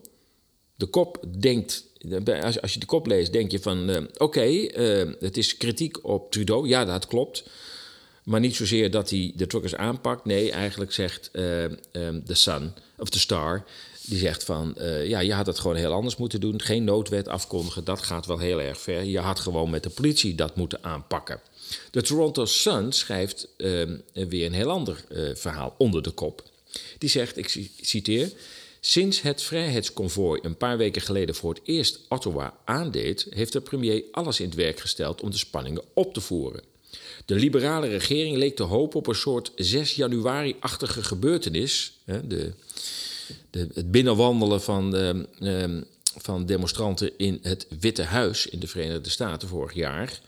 [0.75, 1.85] de kop denkt,
[2.61, 6.31] als, je de kop leest, denk je van: uh, oké, uh, het is kritiek op
[6.31, 6.67] Trudeau.
[6.67, 7.43] Ja, dat klopt.
[8.23, 10.25] Maar niet zozeer dat hij de truckers aanpakt.
[10.25, 13.65] Nee, eigenlijk zegt de Sun, of de Star,
[14.09, 16.61] die zegt van, uh, ja, je had het gewoon heel anders moeten doen.
[16.61, 19.03] Geen noodwet afkondigen, dat gaat wel heel erg ver.
[19.03, 21.39] Je had gewoon met de politie dat moeten aanpakken.
[21.91, 26.43] De Toronto Sun schrijft uh, weer een heel ander uh, verhaal onder de kop.
[26.97, 28.31] Die zegt, ik citeer...
[28.81, 34.03] Sinds het vrijheidsconvooi een paar weken geleden voor het eerst Ottawa aandeed, heeft de premier
[34.11, 36.61] alles in het werk gesteld om de spanningen op te voeren.
[37.25, 41.93] De liberale regering leek te hopen op een soort 6 januari-achtige gebeurtenis.
[42.05, 42.53] De,
[43.51, 45.81] de, het binnenwandelen van, de, uh,
[46.17, 50.19] van demonstranten in het Witte Huis in de Verenigde Staten vorig jaar.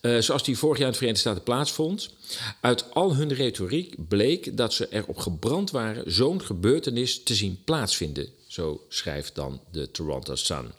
[0.00, 2.10] Uh, zoals die vorig jaar in de Verenigde Staten plaatsvond.
[2.60, 8.28] Uit al hun retoriek bleek dat ze erop gebrand waren zo'n gebeurtenis te zien plaatsvinden.
[8.46, 10.72] Zo schrijft dan de Toronto Sun.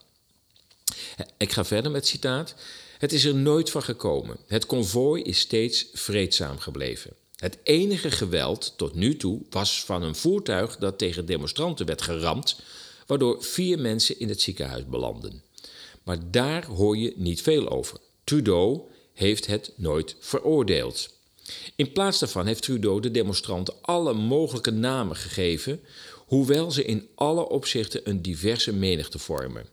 [1.38, 2.56] Ik ga verder met citaat.
[2.97, 4.38] Het is er nooit van gekomen.
[4.47, 7.12] Het konvooi is steeds vreedzaam gebleven.
[7.36, 12.62] Het enige geweld tot nu toe was van een voertuig dat tegen demonstranten werd geramd,
[13.08, 15.43] waardoor vier mensen in het ziekenhuis belanden.
[16.04, 18.00] Maar daar hoor je niet veel over.
[18.24, 18.82] Trudeau
[19.13, 21.15] heeft het nooit veroordeeld.
[21.76, 25.80] In plaats daarvan heeft Trudeau de demonstranten alle mogelijke namen gegeven,
[26.15, 29.65] hoewel ze in alle opzichten een diverse menigte vormen.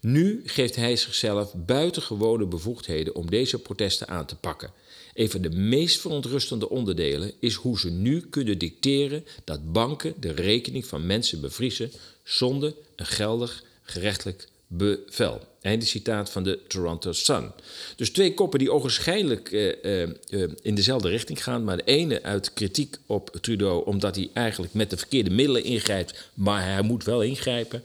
[0.00, 4.72] Nu geeft hij zichzelf buitengewone bevoegdheden om deze protesten aan te pakken.
[5.14, 10.32] Een van de meest verontrustende onderdelen is hoe ze nu kunnen dicteren dat banken de
[10.32, 11.90] rekening van mensen bevriezen
[12.28, 15.46] zonder een geldig gerechtelijk bevel.
[15.60, 17.52] Einde citaat van de Toronto Sun.
[17.96, 21.64] Dus twee koppen die ogenschijnlijk uh, uh, in dezelfde richting gaan.
[21.64, 26.30] Maar de ene uit kritiek op Trudeau, omdat hij eigenlijk met de verkeerde middelen ingrijpt,
[26.34, 27.82] maar hij moet wel ingrijpen.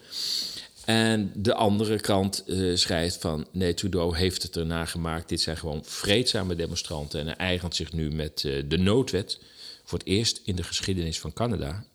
[0.85, 5.29] En de andere kant schrijft van nee, Trudeau heeft het erna gemaakt.
[5.29, 7.19] Dit zijn gewoon vreedzame demonstranten.
[7.19, 9.39] En hij eigent zich nu met de noodwet,
[9.83, 11.85] voor het eerst in de geschiedenis van Canada,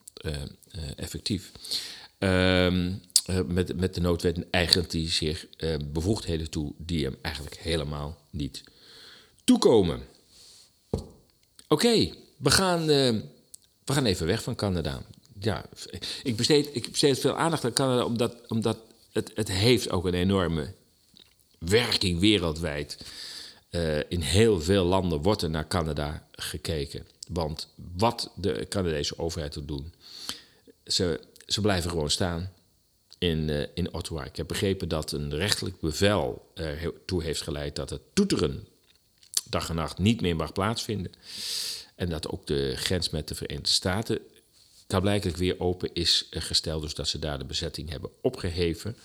[0.96, 1.52] effectief.
[2.18, 3.00] Um,
[3.46, 5.46] met, met de noodwet eigent hij zich
[5.92, 8.64] bevoegdheden toe die hem eigenlijk helemaal niet
[9.44, 10.02] toekomen.
[11.68, 13.22] Oké, we, gaan, we
[13.84, 15.02] gaan even weg van Canada
[15.40, 15.64] ja,
[16.22, 18.78] ik besteed, ik besteed veel aandacht aan Canada omdat, omdat
[19.12, 20.74] het, het heeft ook een enorme
[21.58, 22.98] werking wereldwijd.
[23.70, 27.06] Uh, in heel veel landen wordt er naar Canada gekeken.
[27.28, 29.92] Want wat de Canadese overheid wil doen,
[30.84, 32.52] ze, ze blijven gewoon staan.
[33.18, 34.24] in, uh, in Ottawa.
[34.24, 38.66] Ik heb begrepen dat een rechtelijk bevel ertoe heeft geleid dat het toeteren
[39.44, 41.12] dag en nacht niet meer mag plaatsvinden.
[41.94, 44.18] En dat ook de grens met de Verenigde Staten
[44.86, 46.82] blijkbaar weer open is gesteld.
[46.82, 48.96] Dus dat ze daar de bezetting hebben opgeheven.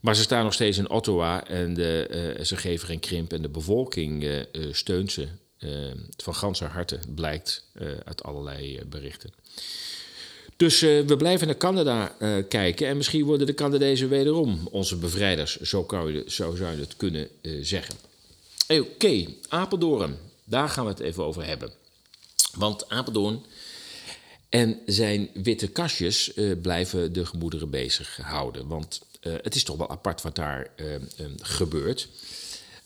[0.00, 3.32] Maar ze staan nog steeds in Ottawa en de, uh, ze geven geen krimp.
[3.32, 4.42] En de bevolking uh,
[4.72, 5.28] steunt ze
[6.16, 7.64] van ganse harte, blijkt
[8.04, 9.32] uit allerlei berichten.
[10.58, 12.14] Dus we blijven naar Canada
[12.48, 12.86] kijken.
[12.86, 15.60] En misschien worden de Canadezen wederom onze bevrijders.
[15.60, 17.28] Zo, kan zo zou je het kunnen
[17.60, 17.94] zeggen.
[18.68, 20.16] Oké, Apeldoorn.
[20.44, 21.72] Daar gaan we het even over hebben.
[22.54, 23.44] Want Apeldoorn
[24.48, 28.66] en zijn witte kastjes blijven de gemoederen bezig houden.
[28.66, 30.70] Want het is toch wel apart wat daar
[31.40, 32.08] gebeurt.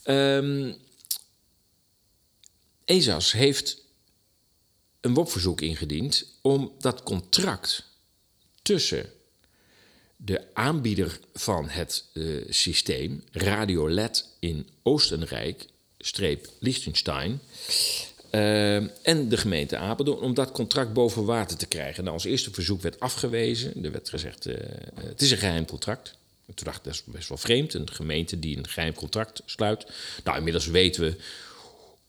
[0.04, 0.74] Um,
[2.84, 3.82] ESAS heeft
[5.02, 7.84] een WOP-verzoek ingediend om dat contract
[8.62, 9.10] tussen
[10.16, 12.04] de aanbieder van het
[12.48, 15.66] systeem, Radio LED in Oostenrijk,
[15.98, 17.40] streep Liechtenstein,
[18.32, 22.02] uh, en de gemeente Apeldoorn om dat contract boven water te krijgen.
[22.02, 23.84] Nou, ons eerste verzoek werd afgewezen.
[23.84, 24.54] Er werd gezegd, uh,
[25.00, 26.14] het is een geheim contract.
[26.46, 27.74] En toen dacht ik, dat is best wel vreemd.
[27.74, 29.86] Een gemeente die een geheim contract sluit.
[30.24, 31.16] Nou, inmiddels weten we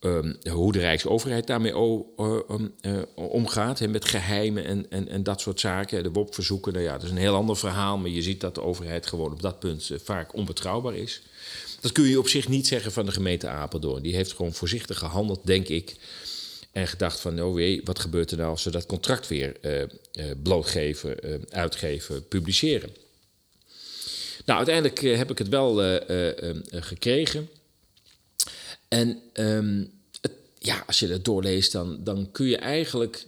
[0.06, 3.88] um, hoe de Rijksoverheid daarmee uh, omgaat.
[3.88, 6.04] Met geheimen en, en, dat soort zaken.
[6.04, 7.98] De WOP-verzoeken, nou ja, dat is een heel ander verhaal.
[7.98, 11.22] Maar je ziet dat de overheid gewoon op dat punt vaak onbetrouwbaar is.
[11.80, 14.04] Dat kun je op zich niet zeggen van de gemeente Apeldoorn.
[14.04, 15.96] Die heeft gewoon voorzichtig gehandeld, denk ik.
[16.72, 21.16] En gedacht van, oh wat gebeurt er nou als ze dat contract weer uh, blootgeven,
[21.50, 22.90] uitgeven, publiceren?
[24.46, 26.00] Nou, uiteindelijk heb ik het wel
[26.72, 27.50] gekregen.
[28.94, 33.26] En um, het, ja, als je dat doorleest, dan, dan kun je eigenlijk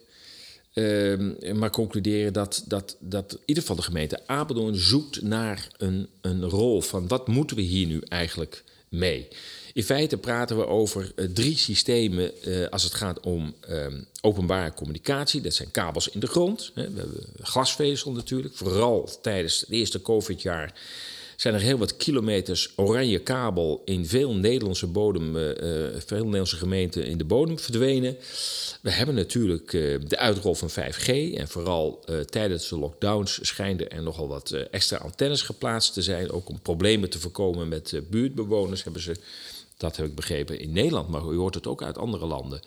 [0.73, 6.08] uh, maar concluderen dat, dat, dat in ieder geval de gemeente Apeldoorn zoekt naar een,
[6.21, 9.28] een rol van wat moeten we hier nu eigenlijk mee.
[9.73, 13.86] In feite praten we over uh, drie systemen uh, als het gaat om uh,
[14.21, 15.41] openbare communicatie.
[15.41, 16.71] Dat zijn kabels in de grond.
[16.73, 16.91] Hè.
[16.91, 18.56] We hebben glasvezel natuurlijk.
[18.56, 20.73] Vooral tijdens het eerste COVID-jaar
[21.35, 25.51] zijn er heel wat kilometers oranje kabel in veel Nederlandse bodem, uh,
[26.05, 28.17] veel Nederlandse gemeenten in de bodem verdwenen.
[28.81, 34.03] We hebben natuurlijk uh, de uitrol van 5G en vooral tijdens de lockdowns schijnen er
[34.03, 39.01] nogal wat extra antennes geplaatst te zijn, ook om problemen te voorkomen met buurtbewoners hebben
[39.01, 39.15] ze,
[39.77, 42.61] dat heb ik begrepen, in Nederland, maar u hoort het ook uit andere landen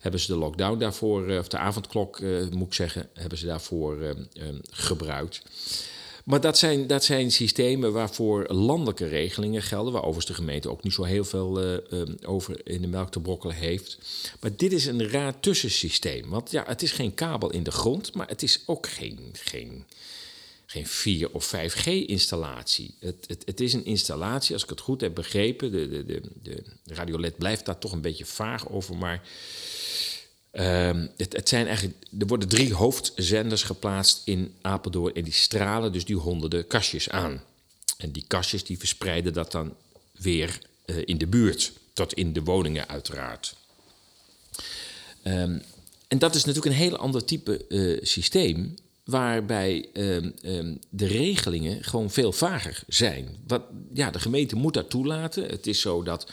[0.00, 2.20] hebben ze de lockdown daarvoor, of de avondklok
[2.50, 4.16] moet ik zeggen, hebben ze daarvoor
[4.70, 5.42] gebruikt.
[6.24, 10.82] Maar dat zijn, dat zijn systemen waarvoor landelijke regelingen gelden, waar overigens de gemeente ook
[10.82, 13.98] niet zo heel veel uh, uh, over in de melk te brokkelen heeft.
[14.40, 16.28] Maar dit is een raar tussensysteem.
[16.28, 19.84] Want ja, het is geen kabel in de grond, maar het is ook geen, geen,
[20.66, 22.94] geen 4 of 5G-installatie.
[22.98, 26.20] Het, het, het, is een installatie, als ik het goed heb begrepen, de, de, de,
[26.42, 29.22] de radiolet blijft daar toch een beetje vaag over, maar
[30.52, 35.92] Um, het, het, zijn eigenlijk, er worden drie hoofdzenders geplaatst in Apeldoorn en die stralen
[35.92, 37.42] dus die honderden kastjes aan.
[37.96, 39.74] En die kastjes die verspreiden dat dan
[40.12, 43.56] weer uh, in de buurt, tot in de woningen uiteraard.
[45.24, 45.62] Um,
[46.08, 50.34] en dat is natuurlijk een heel ander type uh, systeem, waarbij um,
[50.88, 53.36] de regelingen gewoon veel vager zijn.
[53.46, 53.62] Wat,
[53.92, 55.46] ja, de gemeente moet dat toelaten.
[55.46, 56.32] Het is zo dat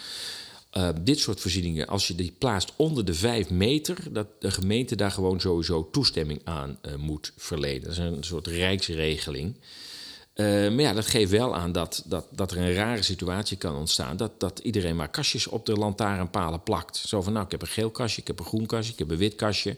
[0.78, 4.96] uh, dit soort voorzieningen, als je die plaatst onder de 5 meter, dat de gemeente
[4.96, 7.82] daar gewoon sowieso toestemming aan uh, moet verlenen.
[7.82, 9.56] Dat is een soort rijksregeling.
[10.36, 13.76] Uh, maar ja, dat geeft wel aan dat, dat, dat er een rare situatie kan
[13.76, 14.18] ontstaan.
[14.18, 16.98] Dat, dat iedereen maar kastjes op de lantaarnpalen plakt.
[16.98, 19.10] Zo van, nou, ik heb een geel kastje, ik heb een groen kastje, ik heb
[19.10, 19.78] een wit kastje.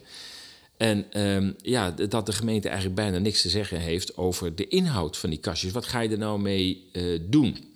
[0.76, 5.16] En um, ja, dat de gemeente eigenlijk bijna niks te zeggen heeft over de inhoud
[5.16, 5.72] van die kastjes.
[5.72, 7.71] Wat ga je er nou mee doen?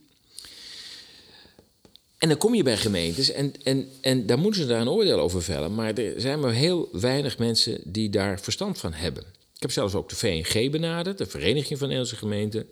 [2.18, 5.18] En dan kom je bij gemeentes en, en, en daar moeten ze daar een oordeel
[5.18, 5.74] over vellen.
[5.74, 9.22] Maar er zijn maar heel weinig mensen die daar verstand van hebben.
[9.54, 12.66] Ik heb zelfs ook de VNG benaderd, de Vereniging van Nederlandse Gemeenten.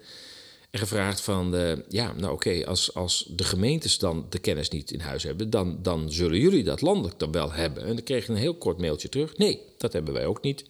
[0.70, 4.90] En gevraagd van, de, ja, nou oké, als, als de gemeentes dan de kennis niet
[4.90, 5.50] in huis hebben...
[5.50, 7.82] Dan, dan zullen jullie dat landelijk dan wel hebben.
[7.82, 9.36] En dan kreeg ik een heel kort mailtje terug.
[9.36, 10.62] Nee, dat hebben wij ook niet.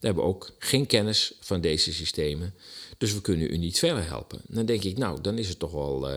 [0.00, 2.54] We hebben ook geen kennis van deze systemen.
[2.98, 4.40] Dus we kunnen u niet verder helpen.
[4.46, 6.10] dan denk ik, nou, dan is het toch wel...
[6.10, 6.16] Uh,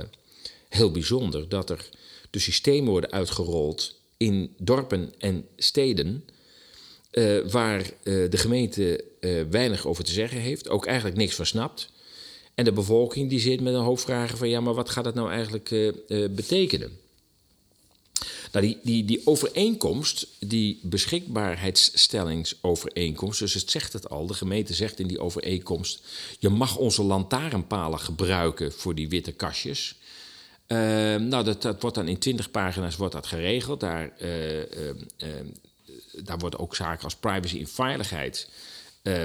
[0.69, 1.89] heel bijzonder dat er
[2.29, 6.23] de systemen worden uitgerold in dorpen en steden.
[7.11, 11.45] Uh, waar uh, de gemeente uh, weinig over te zeggen heeft, ook eigenlijk niks van
[11.45, 11.89] snapt.
[12.55, 15.15] En de bevolking die zit met een hoop vragen van ja, maar wat gaat dat
[15.15, 15.69] nou eigenlijk
[16.35, 16.99] betekenen?
[18.51, 24.99] Nou, die, die, die overeenkomst, die beschikbaarheidsstellingsovereenkomst, dus het zegt het al, de gemeente zegt
[24.99, 26.01] in die overeenkomst,
[26.39, 29.95] je mag onze lantaarnpalen gebruiken voor die witte kastjes.
[30.67, 30.77] Uh,
[31.15, 33.79] nou, dat, dat wordt dan in 20 pagina's wordt dat geregeld.
[33.79, 34.63] Daar, uh,
[36.23, 38.49] daar worden ook zaken als privacy en veiligheid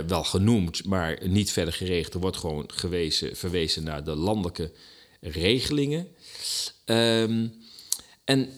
[0.06, 2.14] wel genoemd, maar niet verder geregeld.
[2.14, 4.72] Er wordt gewoon gewezen, verwezen naar de landelijke
[5.20, 6.08] regelingen.
[8.24, 8.52] En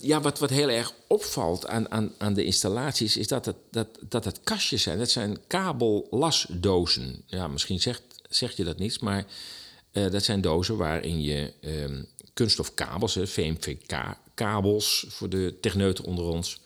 [0.00, 3.88] ja, wat, wat heel erg opvalt aan, aan, aan de installaties is dat het, dat,
[4.08, 4.98] dat het kastjes zijn.
[4.98, 7.22] Dat zijn kabellasdozen.
[7.26, 9.26] Ja, misschien zegt, zeg je dat niet, maar
[9.92, 11.52] uh, dat zijn dozen waarin je
[12.34, 16.60] kunststofkabels, VMVK-kabels voor de techneuten onder ons,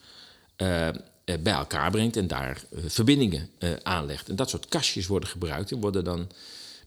[0.57, 0.87] uh,
[1.23, 3.49] bij elkaar brengt en daar uh, verbindingen
[3.83, 4.29] aanlegt.
[4.29, 6.31] En dat soort kastjes worden gebruikt en worden dan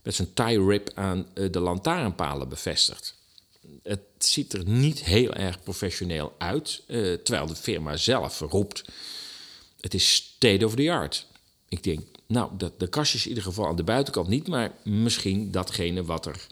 [0.03, 3.15] met zo'n tie rip aan de lantaarnpalen bevestigd
[3.83, 6.83] het ziet er niet heel erg professioneel uit.
[7.23, 8.83] Terwijl de firma zelf roept:
[9.81, 11.27] het is state of the art.
[11.69, 15.51] Ik denk, nou, dat, de kastjes in ieder geval aan de buitenkant niet, maar misschien
[15.51, 16.47] datgene wat er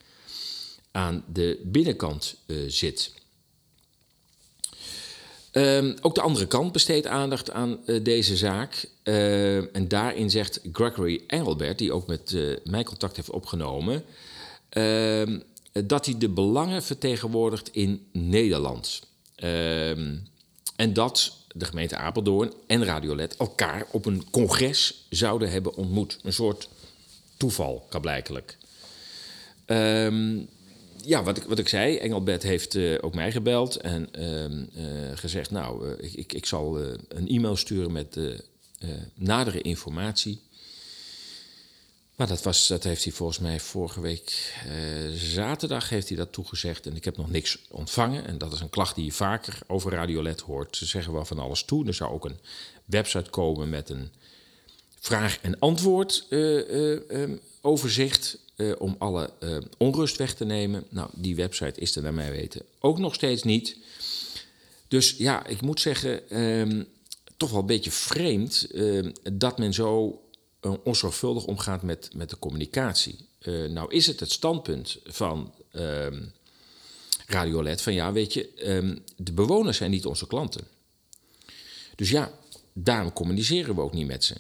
[0.92, 3.12] aan de binnenkant uh, zit.
[5.52, 8.86] Um, ook de andere kant besteedt aandacht aan uh, deze zaak.
[9.04, 14.04] Uh, en daarin zegt Gregory Engelbert, die ook met uh, mij contact heeft opgenomen,
[14.70, 15.40] ehm,
[15.86, 19.02] dat hij de belangen vertegenwoordigt in Nederland.
[19.36, 20.18] Ehm,
[20.76, 26.20] en dat de gemeente Apeldoorn en Radiolet elkaar op een congres zouden hebben ontmoet.
[26.24, 26.70] Een soort
[27.38, 28.58] toeval, kablijkelijk.
[29.66, 30.48] Um,
[31.06, 35.18] ja, wat ik, wat ik zei, Engelbert heeft uh, ook mij gebeld en uh, uh,
[35.18, 38.20] gezegd: Nou, uh, ik, ik zal een e-mail sturen met
[39.16, 40.42] nadere informatie.
[42.16, 44.54] Maar dat, was, dat heeft hij volgens mij vorige week
[45.14, 48.26] zaterdag heeft hij dat toegezegd en ik heb nog niks ontvangen.
[48.26, 50.78] En dat is een klacht die je vaker over Radiolet hoort.
[50.78, 51.88] Ze zeggen wel van alles toe.
[51.88, 52.40] Er zou ook een
[52.86, 54.12] website komen met een
[55.00, 60.84] vraag- en antwoord um, overzicht uh, om alle uh, onrust weg te nemen.
[60.90, 63.78] Nou, die website is er naar mij weten ook nog steeds niet.
[64.88, 66.88] Dus ja, ik moet zeggen, um,
[67.38, 70.22] toch wel een beetje vreemd uh, dat men zo
[70.84, 73.16] onzorgvuldig omgaat met, met de communicatie.
[73.70, 76.32] nou is het het standpunt van um,
[77.28, 78.50] Radiolet van ja, weet je,
[79.16, 80.68] de bewoners zijn niet onze klanten.
[81.96, 82.32] Dus ja,
[82.74, 84.36] daarom communiceren we ook niet met ze.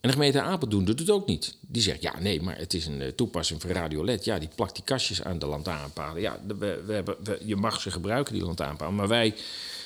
[0.00, 1.56] En de gemeente Apeldoorn doet het ook niet.
[1.60, 4.24] Die zegt, ja, nee, maar het is een uh, toepassing van Radio LED.
[4.24, 6.22] Ja, die plakt die kastjes aan de lantaarnpalen.
[6.22, 8.94] Ja, we, we hebben, je mag ze gebruiken, die lantaarnpalen.
[8.94, 9.34] Maar wij,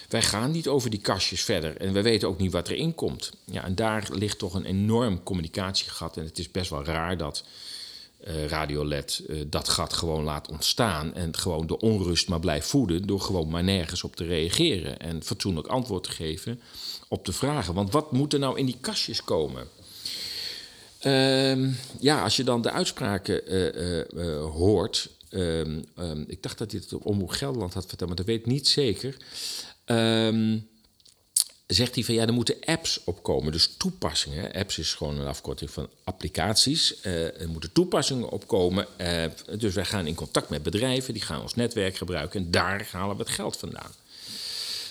[0.09, 1.77] wij gaan niet over die kastjes verder.
[1.77, 3.33] En we weten ook niet wat erin komt.
[3.45, 6.17] Ja, en daar ligt toch een enorm communicatiegat.
[6.17, 7.45] En het is best wel raar dat
[8.27, 11.15] uh, Radio LED uh, dat gat gewoon laat ontstaan.
[11.15, 13.07] En gewoon de onrust maar blijft voeden.
[13.07, 14.99] Door gewoon maar nergens op te reageren.
[14.99, 16.61] En fatsoenlijk antwoord te geven
[17.09, 17.75] op de vragen.
[17.75, 19.69] Want wat moet er nou in die kastjes komen?
[21.07, 25.11] Um, ja, als je dan de uitspraken uh, uh, hoort.
[25.31, 28.47] Um, um, ik dacht dat hij het Omroep Gelderland had verteld, maar dat weet ik
[28.47, 29.17] niet zeker.
[31.67, 34.53] zegt hij van ja, er moeten apps opkomen, dus toepassingen.
[34.53, 37.03] Apps is gewoon een afkorting van applicaties.
[37.03, 38.87] Er moeten toepassingen opkomen.
[39.59, 43.17] Dus wij gaan in contact met bedrijven, die gaan ons netwerk gebruiken en daar halen
[43.17, 43.93] we het geld vandaan.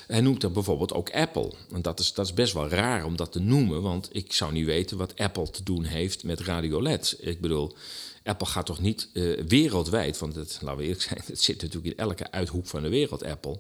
[0.08, 1.52] Hij noemt dan bijvoorbeeld ook Apple.
[1.72, 4.52] En dat is, dat is best wel raar om dat te noemen, want ik zou
[4.52, 7.18] niet weten wat Apple te doen heeft met Radio LED.
[7.20, 7.76] Ik bedoel,
[8.24, 12.04] Apple gaat toch niet uh, wereldwijd, want laten we eerlijk zijn, het zit natuurlijk in
[12.04, 13.60] elke uithoek van de wereld, Apple.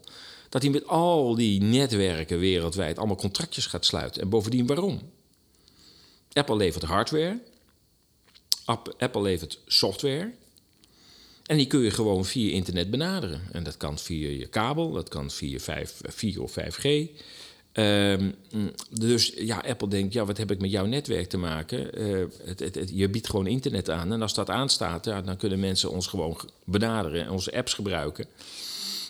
[0.49, 4.21] Dat hij met al die netwerken wereldwijd allemaal contractjes gaat sluiten.
[4.21, 5.01] En bovendien waarom?
[6.33, 7.39] Apple levert hardware,
[8.97, 10.33] Apple levert software.
[11.45, 13.41] En die kun je gewoon via internet benaderen.
[13.51, 17.09] En dat kan via je kabel, dat kan via 5, 4 of 5G.
[17.73, 18.35] Um,
[18.89, 22.01] dus ja, Apple denkt, ja, wat heb ik met jouw netwerk te maken?
[22.01, 24.11] Uh, het, het, je biedt gewoon internet aan.
[24.11, 28.25] En als dat aanstaat, ja, dan kunnen mensen ons gewoon benaderen en onze apps gebruiken.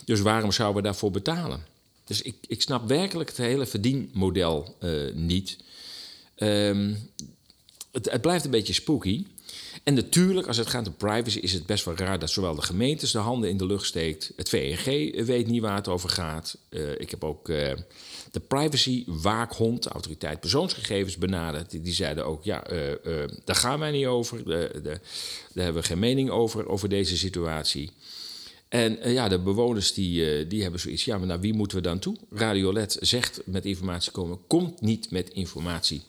[0.04, 1.64] Dus waarom zouden we daarvoor betalen?
[2.04, 5.56] Dus ik, ik snap werkelijk het hele verdienmodel uh, niet.
[6.34, 9.24] Het, het blijft een beetje spooky.
[9.82, 12.62] En natuurlijk, als het gaat om privacy, is het best wel raar dat zowel de
[12.62, 14.32] gemeentes de handen in de lucht steekt.
[14.36, 16.58] Het VNG weet niet waar het over gaat.
[16.70, 17.72] Uh, ik heb ook uh,
[18.32, 21.70] de privacy-waakhond, de autoriteit persoonsgegevens, benaderd.
[21.84, 22.92] Die, zeiden ook: ja, uh,
[23.44, 24.44] daar gaan wij niet over.
[24.44, 25.00] De, de,
[25.52, 27.90] daar hebben we geen mening over, over deze situatie.
[28.68, 31.04] En ja, de bewoners die, die hebben zoiets.
[31.04, 32.16] Ja, maar naar wie moeten we dan toe?
[32.30, 36.02] Radiolet zegt met informatie komen, komt niet met informatie.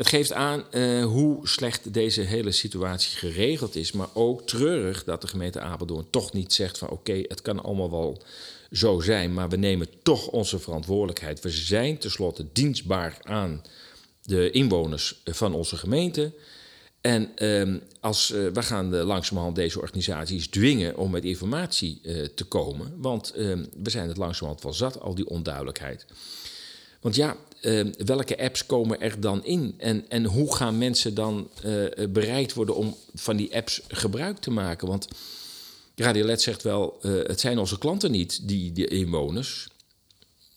[0.00, 3.92] Het geeft aan uh, hoe slecht deze hele situatie geregeld is.
[3.92, 7.90] Maar ook treurig dat de gemeente Apeldoorn toch niet zegt van oké, het kan allemaal
[7.90, 8.22] wel
[8.70, 9.34] zo zijn.
[9.34, 11.40] Maar we nemen toch onze verantwoordelijkheid.
[11.40, 13.62] We zijn tenslotte dienstbaar aan
[14.22, 16.32] de inwoners van onze gemeente.
[17.00, 22.00] En uh, als, uh, we gaan uh, langzamerhand deze organisaties dwingen om met informatie
[22.34, 22.94] te komen.
[22.96, 26.06] Want ehm, we zijn het langzamerhand wel zat, al die onduidelijkheid.
[27.00, 29.74] Want ja, ehm, welke apps komen er dan in?
[29.78, 31.50] En, en hoe gaan mensen dan
[32.10, 34.88] bereid worden om van die apps gebruik te maken?
[34.88, 35.08] Want
[35.94, 39.68] Radiolet zegt wel, het zijn onze klanten niet, die, die inwoners.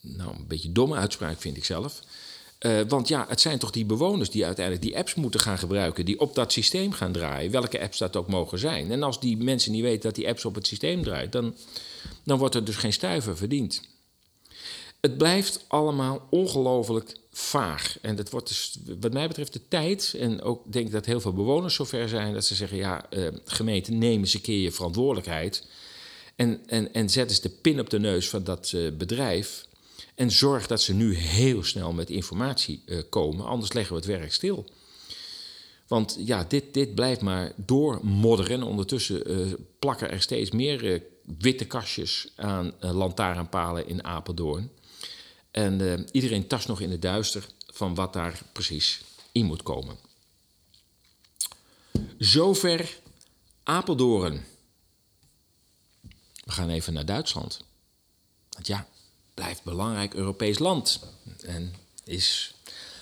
[0.01, 2.01] Nou, een beetje domme uitspraak vind ik zelf.
[2.87, 6.19] Want ja, het zijn toch die bewoners die uiteindelijk die apps moeten gaan gebruiken, die
[6.19, 8.91] op dat systeem gaan draaien, welke apps dat ook mogen zijn.
[8.91, 11.55] En als die mensen niet weten dat die apps op het systeem draaien, dan,
[12.23, 13.81] dan wordt er dus geen stuiver verdiend.
[15.03, 17.97] Het blijft allemaal ongelooflijk vaag.
[18.01, 20.15] En dat wordt dus, wat mij betreft, de tijd.
[20.19, 23.27] En ook denk ik dat heel veel bewoners zover zijn dat ze zeggen: ja, uh,
[23.45, 25.67] gemeente, neem eens een keer je verantwoordelijkheid.
[26.35, 29.65] En, en, en zet eens de pin op de neus van dat uh, bedrijf.
[30.15, 34.09] En zorg dat ze nu heel snel met informatie uh, komen, anders leggen we het
[34.19, 34.65] werk stil.
[35.87, 38.63] Want ja, dit, dit blijft maar doormodderen.
[38.63, 41.03] Ondertussen uh, plakken er steeds meer
[41.39, 44.71] witte kastjes aan lantaarnpalen in Apeldoorn.
[45.53, 49.01] En iedereen tast nog in het duister van wat daar precies
[49.31, 49.97] in moet komen.
[52.17, 52.99] Zover
[53.63, 54.45] Apeldoorn.
[56.43, 57.59] We gaan even naar Duitsland.
[58.49, 58.87] Want ja,
[59.33, 60.99] blijft belangrijk Europees land.
[61.45, 61.73] En
[62.03, 62.55] is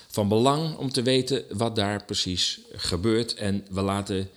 [0.06, 3.34] van belang om te weten wat daar precies gebeurt.
[3.34, 4.30] En we laten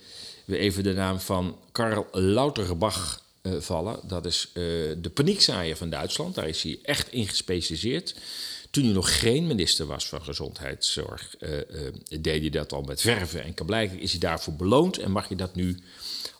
[0.44, 3.24] we even de naam van Karl Lauterbach
[3.58, 4.00] vallen.
[4.02, 4.54] Dat is uh,
[4.98, 6.34] de paniekzaaier van Duitsland.
[6.34, 8.14] Daar is hij echt in gespecialiseerd.
[8.70, 11.50] Toen hij nog geen minister was van Gezondheidszorg, uh,
[12.20, 13.42] deed hij dat al met verven.
[13.42, 15.78] En blijkbaar is hij daarvoor beloond en mag je dat nu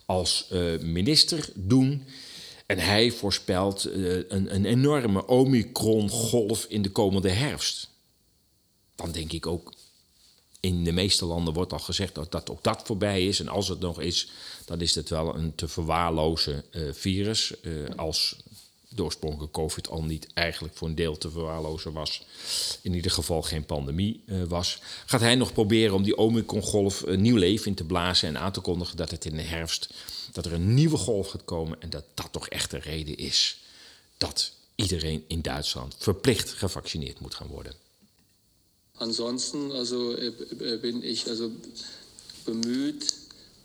[0.06, 0.46] als
[0.80, 2.04] minister doen.
[2.66, 7.88] En hij voorspelt een, een enorme Omicron-golf in de komende herfst.
[8.94, 9.72] Dan denk ik ook,
[10.66, 13.40] in de meeste landen wordt al gezegd dat, dat ook dat voorbij is.
[13.40, 14.28] En als het nog is,
[14.64, 17.52] dan is het wel een te verwaarlozen uh, virus.
[17.62, 18.36] Uh, als
[18.88, 22.22] de oorspronkelijke COVID al niet eigenlijk voor een deel te verwaarlozen was.
[22.82, 24.78] In ieder geval geen pandemie uh, was.
[25.06, 28.60] Gaat hij nog proberen om die Omicron-golf nieuw leven in te blazen en aan te
[28.60, 29.94] kondigen dat het in de herfst
[30.32, 33.58] dat er een nieuwe golf gaat komen en dat dat toch echt de reden is
[34.16, 37.85] dat iedereen in Duitsland verplicht gevaccineerd moet gaan worden.
[38.98, 40.16] Ansonsten also,
[40.80, 41.50] bin ich also
[42.44, 43.06] bemüht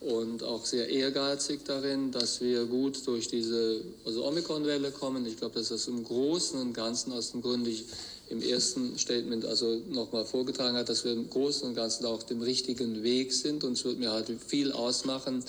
[0.01, 5.25] und auch sehr ehrgeizig darin, dass wir gut durch diese also Omikron-Welle kommen.
[5.25, 7.85] Ich glaube, dass das im Großen und Ganzen aus dem Grund ich
[8.29, 12.41] im ersten Statement also nochmal vorgetragen hat, dass wir im Großen und Ganzen auch dem
[12.41, 13.63] richtigen Weg sind.
[13.63, 15.43] Und es wird mir halt viel ausmachen,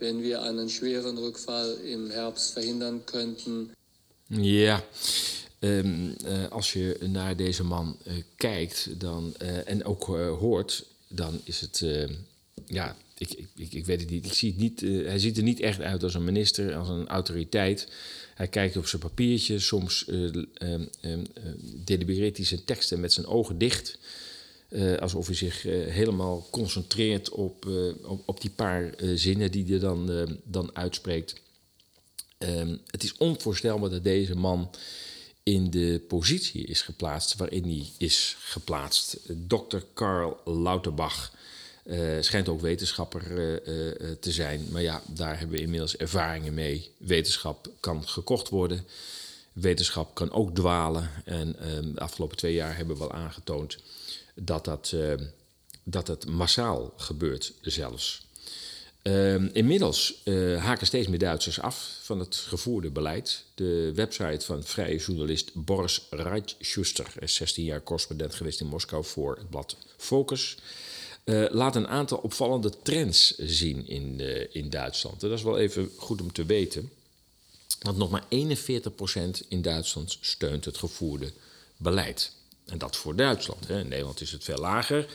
[0.00, 3.70] wenn wir einen schweren Rückfall im Herbst verhindern könnten.
[4.30, 4.82] Ja.
[5.64, 10.04] Um, uh, als je naar deze man uh, kijkt dan, uh, en ook
[10.40, 11.86] hoort, dan is het.
[12.66, 14.26] ja, ik, ik, ik, weet het niet.
[14.26, 17.08] Ik zie het niet hij ziet er niet echt uit als een minister, als een
[17.08, 17.88] autoriteit.
[18.34, 19.58] Hij kijkt op zijn papiertje.
[19.58, 20.48] Soms um,
[21.00, 21.26] um,
[21.84, 23.98] delibereert hij zijn teksten met zijn ogen dicht.
[25.00, 27.66] Alsof hij zich helemaal concentreert op,
[28.02, 31.34] op, op, die paar zinnen die hij dan, dan uitspreekt.
[32.86, 34.70] Het is onvoorstelbaar dat deze man
[35.44, 39.16] in de positie is geplaatst waarin hij is geplaatst.
[39.48, 39.78] Dr.
[39.94, 41.32] Karl Lauterbach
[42.20, 43.22] schijnt ook wetenschapper
[44.20, 44.66] te zijn.
[44.70, 46.90] Maar ja, daar hebben we inmiddels ervaringen mee.
[46.96, 48.86] Wetenschap kan gekocht worden.
[49.54, 51.10] Wetenschap kan ook dwalen.
[51.24, 53.78] En um, de afgelopen twee jaar hebben we wel aangetoond
[54.34, 55.12] dat dat, uh,
[55.82, 58.26] dat het massaal gebeurt zelfs.
[59.04, 63.44] Uh, inmiddels uh, haken steeds meer Duitsers af van het gevoerde beleid.
[63.54, 69.50] De website van vrije journalist Boris Reitschuster, 16 jaar correspondent geweest in Moskou voor het
[69.50, 70.56] blad Focus,
[71.24, 74.20] uh, laat een aantal opvallende trends zien in,
[74.52, 75.20] in Duitsland.
[75.20, 76.90] Dat is wel even goed om te weten.
[77.80, 81.32] Want nog maar 41% in Duitsland steunt het gevoerde
[81.76, 82.32] beleid.
[82.66, 83.68] En dat voor Duitsland.
[83.68, 83.80] Hè.
[83.80, 85.06] In Nederland is het veel lager.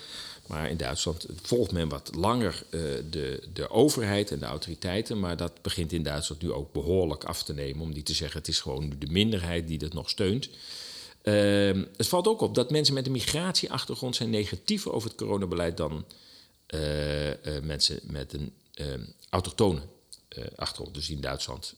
[0.49, 5.19] Maar in Duitsland volgt men wat langer uh, de, de overheid en de autoriteiten.
[5.19, 7.81] Maar dat begint in Duitsland nu ook behoorlijk af te nemen.
[7.81, 10.49] Om niet te zeggen, het is gewoon de minderheid die dat nog steunt.
[11.23, 15.77] Uh, het valt ook op dat mensen met een migratieachtergrond zijn negatiever over het coronabeleid
[15.77, 16.05] dan
[16.69, 16.79] uh,
[17.61, 18.53] mensen met een
[19.29, 19.81] autochtone
[20.55, 20.93] achtergrond.
[20.93, 21.75] Dus die in Duitsland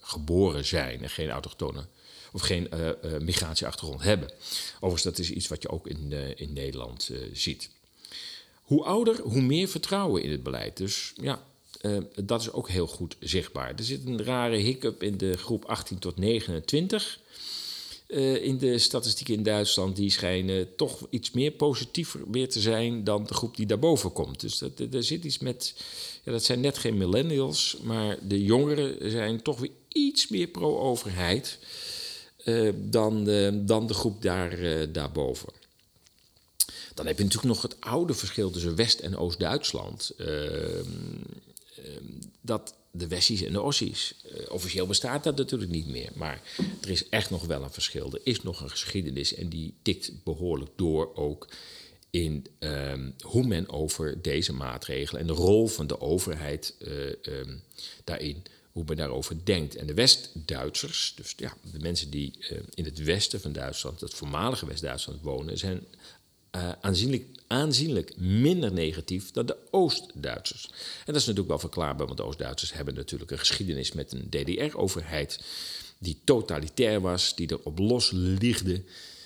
[0.00, 1.86] geboren zijn en geen autochtone
[2.34, 4.30] of geen uh, uh, migratieachtergrond hebben.
[4.74, 7.70] Overigens, dat is iets wat je ook in, uh, in Nederland ziet.
[8.62, 10.76] Hoe ouder, hoe meer vertrouwen in het beleid.
[10.76, 11.42] Dus ja,
[12.24, 13.74] dat is ook heel goed zichtbaar.
[13.76, 17.18] Er zit een rare hiccup in de groep 18 tot 29.
[18.08, 23.04] Uh, in de statistieken in Duitsland, die schijnen toch iets meer positiever weer te zijn
[23.04, 24.40] dan de groep die daarboven komt.
[24.40, 25.74] Dus dat, er zit iets met,
[26.22, 31.58] ja, dat zijn net geen millennials, maar de jongeren zijn toch weer iets meer pro-overheid
[32.44, 33.24] uh, dan,
[33.66, 34.58] dan de groep daar,
[34.92, 35.48] daarboven.
[36.94, 40.12] Dan heb je natuurlijk nog het oude verschil tussen West- en Oost-Duitsland.
[40.18, 40.28] Ehm,
[41.76, 42.04] ehm,
[42.40, 44.14] dat de Westies en de Ossies.
[44.48, 46.10] Officieel bestaat dat natuurlijk niet meer.
[46.14, 46.42] Maar
[46.80, 48.12] er is echt nog wel een verschil.
[48.12, 51.48] Er is nog een geschiedenis en die tikt behoorlijk door ook
[52.14, 57.40] in um, hoe men over deze maatregelen en de rol van de overheid uh,
[58.04, 58.42] daarin,
[58.74, 59.76] hoe men daarover denkt.
[59.76, 64.14] En de West-Duitsers, dus ja, de mensen die uh, in het westen van Duitsland, het
[64.14, 65.84] voormalige West-Duitsland wonen, zijn
[66.56, 70.64] uh, aanzienlijk, aanzienlijk minder negatief dan de Oost-Duitsers.
[70.72, 74.28] En dat is natuurlijk wel verklaarbaar, want de Oost-Duitsers hebben natuurlijk een geschiedenis met een
[74.30, 75.40] DDR-overheid
[75.98, 78.82] die totalitair was, die erop los liegde.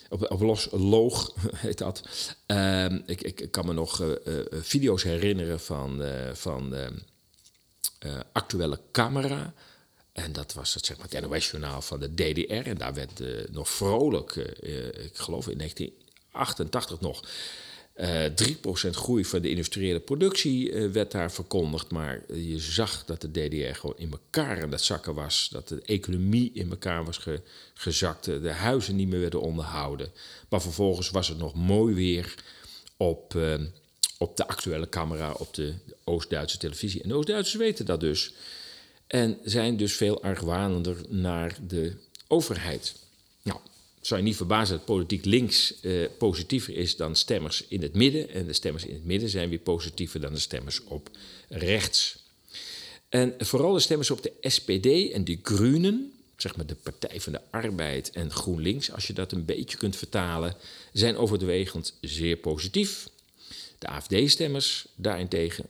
[0.08, 2.02] Op, op los loog, heet dat.
[2.46, 4.14] Uh, ik, ik, kan me nog uh,
[4.50, 6.74] video's herinneren van, van
[8.32, 9.52] actuele camera.
[10.12, 12.68] En dat was het, zeg maar, het NOS-journaal van de DDR.
[12.68, 14.34] En daar werd nog vrolijk,
[15.04, 15.92] ik geloof in 19
[16.38, 17.22] 88 nog.
[17.96, 21.90] Uh, 3% groei van de industriële productie werd daar verkondigd.
[21.90, 25.48] Maar je zag dat de DDR gewoon in elkaar aan het zakken was.
[25.52, 27.40] Dat de economie in elkaar was ge
[27.74, 28.24] gezakt.
[28.24, 30.12] De huizen niet meer werden onderhouden.
[30.48, 32.34] Maar vervolgens was het nog mooi weer
[32.96, 33.34] op,
[34.18, 37.02] op de actuele camera op de Oost-Duitse televisie.
[37.02, 38.32] En de Oost-Duitsers weten dat dus.
[39.06, 41.92] En zijn dus veel argwanender naar de
[42.26, 42.94] overheid.
[43.42, 43.58] Nou,
[44.00, 48.30] zou je niet verbazen dat politiek links uh, positiever is dan stemmers in het midden.
[48.30, 51.10] En de stemmers in het midden zijn weer positiever dan de stemmers op
[51.48, 52.18] rechts.
[53.08, 57.32] En vooral de stemmers op de SPD en de Groenen, zeg maar de Partij van
[57.32, 60.54] de Arbeid en GroenLinks, als je dat een beetje kunt vertalen,
[60.92, 63.08] zijn overwegend zeer positief.
[63.78, 65.64] De AFD-stemmers daarentegen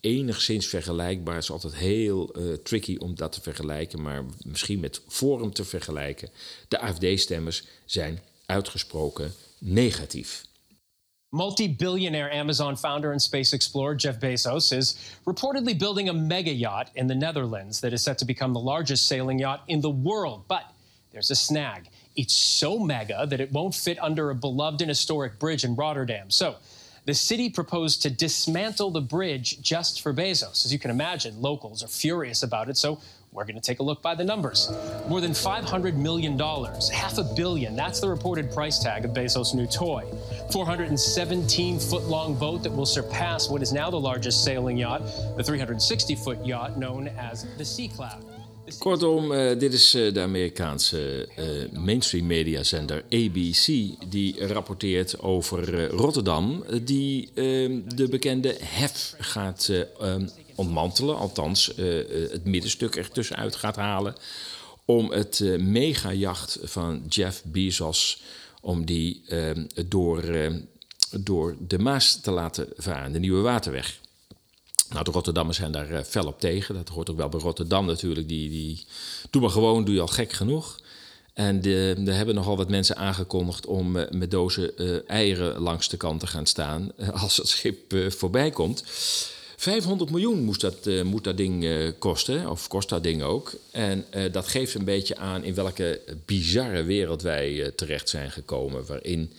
[0.00, 1.34] enigszins vergelijkbaar.
[1.34, 5.64] Het is altijd heel uh, tricky om dat te vergelijken, maar misschien met Forum te
[5.64, 6.28] vergelijken.
[6.68, 10.44] De AFD-stemmers zijn uitgesproken negatief.
[11.28, 17.06] Multi-billionaire Amazon founder and space explorer Jeff Bezos is reportedly building a mega yacht in
[17.06, 20.46] the Netherlands that is set to become the largest sailing yacht in the world.
[20.46, 20.62] But
[21.10, 21.88] there's a snag.
[22.14, 26.30] It's so mega that it won't fit under a beloved and historic bridge in Rotterdam.
[26.30, 26.54] So
[27.06, 30.64] the city proposed to dismantle the bridge just for Bezos.
[30.64, 33.00] As you can imagine, locals are furious about it, so
[33.30, 34.72] we're going to take a look by the numbers.
[35.08, 39.66] More than $500 million, half a billion, that's the reported price tag of Bezos' new
[39.68, 40.04] toy.
[40.50, 45.02] 417 foot long boat that will surpass what is now the largest sailing yacht,
[45.36, 48.24] the 360 foot yacht known as the Sea Cloud.
[48.78, 53.66] Kortom, uh, dit is uh, de Amerikaanse uh, mainstream mediazender ABC
[54.08, 61.72] die rapporteert over Rotterdam, die ehm, de bekende hef gaat um, ontmantelen, althans
[62.30, 64.14] het middenstuk er tussenuit gaat halen,
[64.84, 68.22] om het megajacht van Jeff Bezos,
[68.60, 70.22] om die ehm, door,
[71.10, 74.00] door de Maas te laten varen, de Nieuwe Waterweg.
[74.90, 76.74] Nou, de Rotterdammers zijn daar uh, fel op tegen.
[76.74, 78.28] Dat hoort ook wel bij Rotterdam natuurlijk.
[78.28, 78.84] Die, die,
[79.30, 80.80] doe maar gewoon, doe je al gek genoeg.
[81.34, 85.88] En de, er hebben nogal wat mensen aangekondigd om uh, met dozen uh, eieren langs
[85.88, 88.82] de kant te gaan staan als het schip voorbij komt.
[89.56, 91.66] 500 miljoen moest dat, moet dat ding
[91.98, 93.52] kosten, of kost dat ding ook.
[93.70, 98.86] En dat geeft een beetje aan in welke bizarre wereld wij terecht zijn gekomen.
[98.86, 99.32] Waarin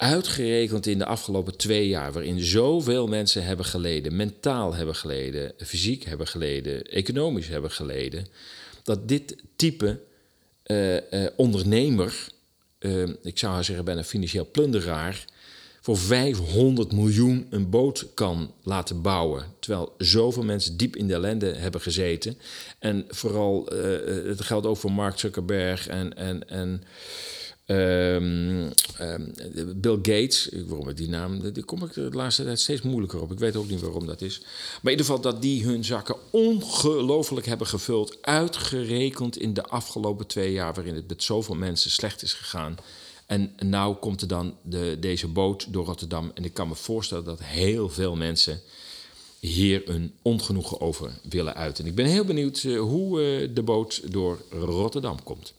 [0.00, 6.04] uitgerekend in de afgelopen twee jaar, waarin zoveel mensen hebben geleden, mentaal hebben geleden, fysiek
[6.04, 8.26] hebben geleden, economisch hebben geleden,
[8.82, 10.00] dat dit type
[10.66, 11.00] uh, uh,
[11.36, 12.28] ondernemer,
[12.78, 15.24] uh, ik zou zeggen bijna financieel plunderaar,
[15.80, 19.44] voor 500 miljoen een boot kan laten bouwen.
[19.58, 22.38] Terwijl zoveel mensen diep in de ellende hebben gezeten.
[22.78, 23.66] En vooral,
[24.24, 26.82] het geldt ook voor Mark Zuckerberg en, en, en
[27.70, 29.32] Um, um,
[29.76, 33.32] Bill Gates, waarom ik die naam, daar kom ik de laatste tijd steeds moeilijker op.
[33.32, 34.38] Ik weet ook niet waarom dat is.
[34.40, 38.18] Maar in ieder geval dat die hun zakken ongelooflijk hebben gevuld.
[38.20, 42.76] Uitgerekend in de afgelopen twee jaar, waarin het met zoveel mensen slecht is gegaan.
[43.26, 46.30] En nou komt er dan de, deze boot door Rotterdam.
[46.34, 48.60] En ik kan me voorstellen dat heel veel mensen
[49.40, 51.84] hier een ongenoegen over willen uiten.
[51.84, 55.52] En ik ben heel benieuwd uh, hoe uh, de boot door Rotterdam komt.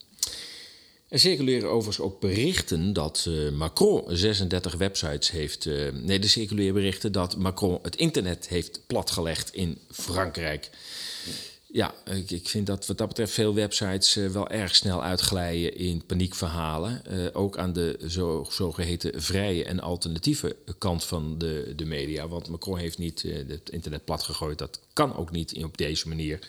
[1.12, 5.66] Er circuleren overigens ook berichten dat uh, Macron 36 websites heeft.
[5.66, 10.70] Uh, nee, er circuleren berichten dat Macron het internet heeft platgelegd in Frankrijk.
[11.68, 11.93] Ja,
[12.28, 17.01] ik, vind dat wat dat betreft veel websites uh, wel erg snel uitglijden in paniekverhalen.
[17.34, 22.28] ook aan de zo, zogeheten vrije en alternatieve kant van de, de media.
[22.28, 24.57] Want Macron heeft niet het internet platgegooid.
[24.57, 26.39] Dat kan ook niet op deze manier.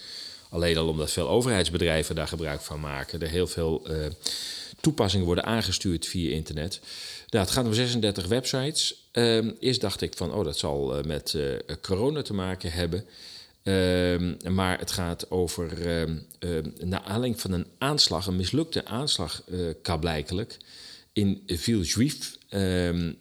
[0.53, 3.21] Alleen al omdat veel overheidsbedrijven daar gebruik van maken.
[3.21, 3.97] Er heel veel uh,
[4.81, 6.81] toepassingen worden aangestuurd via internet.
[7.29, 9.09] Nou, het gaat om 36 websites.
[9.13, 11.37] Uh, eerst dacht ik van, oh, dat zal uh, met
[11.81, 13.05] corona te maken hebben.
[13.63, 16.17] Ehm, maar het gaat over, ehm,
[16.81, 19.43] naar aanleiding van een aanslag, een mislukte aanslag,
[19.83, 20.57] kablijkelijk,
[21.13, 22.37] in Villejuif.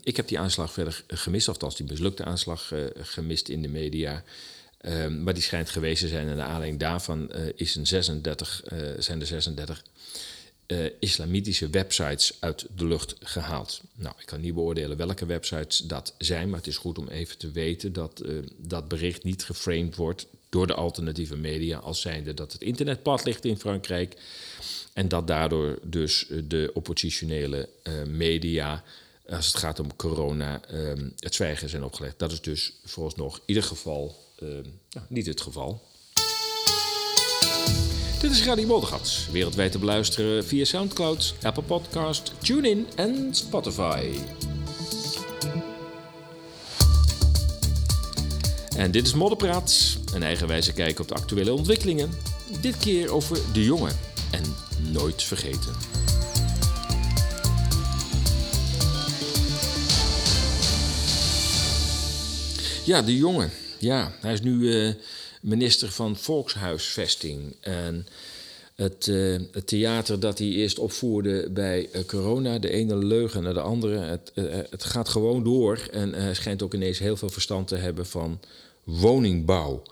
[0.03, 4.23] ik heb die aanslag verder gemist, althans die mislukte aanslag gemist in de media.
[4.85, 6.27] Um, maar die schijnt geweest te zijn.
[6.27, 9.83] En de aanleiding daarvan uh, is een 36, uh, zijn er 36
[10.67, 13.81] uh, islamitische websites uit de lucht gehaald.
[13.95, 17.37] Nou, ik kan niet beoordelen welke websites dat zijn, maar het is goed om even
[17.37, 18.23] te weten dat
[18.57, 23.25] dat bericht niet geframed wordt door de alternatieve media als zijnde dat het internet plat
[23.25, 24.15] ligt in Frankrijk
[24.93, 27.69] en dat daardoor dus de oppositionele
[28.07, 28.83] media
[29.29, 32.19] als het gaat om corona ehm, het zwijgen zijn opgelegd.
[32.19, 35.81] Dat is dus vooralsnog in ieder geval nou, niet het geval.
[38.21, 44.13] Dit is Radio Moddergat, wereldwijd te beluisteren via Soundcloud, Apple Podcast, TuneIn en Spotify.
[48.77, 52.09] En dit is Modderpraat, een eigenwijze kijk op de actuele ontwikkelingen.
[52.61, 53.97] Dit keer over de jongen
[54.31, 54.43] en
[54.91, 55.73] nooit vergeten.
[62.85, 63.51] Ja, de jongen.
[63.81, 64.93] Ja, hij is nu uh,
[65.41, 67.55] minister van Volkshuisvesting.
[67.59, 68.07] En
[68.75, 73.53] het, uh, het, theater dat hij eerst opvoerde bij uh, corona, de ene leugen naar
[73.53, 74.31] de andere, het,
[74.69, 75.87] het gaat gewoon door.
[75.91, 78.39] En hij schijnt ook ineens heel veel verstand te hebben van
[78.83, 79.83] woningbouw.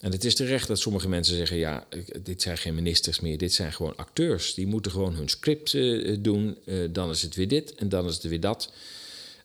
[0.00, 1.86] En het is terecht dat sommige mensen zeggen: ja,
[2.22, 4.54] dit zijn geen ministers meer, dit zijn gewoon acteurs.
[4.54, 5.76] Die moeten gewoon hun script
[6.22, 6.56] doen.
[6.90, 8.72] dan is het weer dit en dan is het weer dat.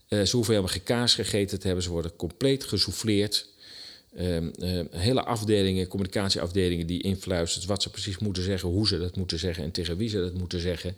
[0.10, 3.50] ze hoeven helemaal geen kaas gegeten te hebben, ze worden compleet gesouffleerd.
[4.20, 9.16] Um, uh, hele afdelingen, communicatieafdelingen die influisteren wat ze precies moeten zeggen, hoe ze dat
[9.16, 10.96] moeten zeggen en tegen wie ze dat moeten zeggen.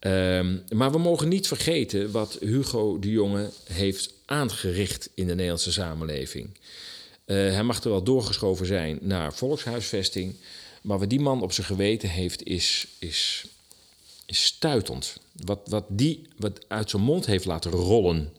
[0.00, 5.72] Um, maar we mogen niet vergeten wat Hugo de Jonge heeft aangericht in de Nederlandse
[5.72, 6.48] samenleving.
[7.26, 10.34] Uh, hij mag er wel doorgeschoven zijn naar volkshuisvesting,
[10.82, 13.44] maar wat die man op zijn geweten heeft is, is,
[14.26, 15.16] is stuitend.
[15.44, 18.32] Wat, wat die wat uit zijn mond heeft laten rollen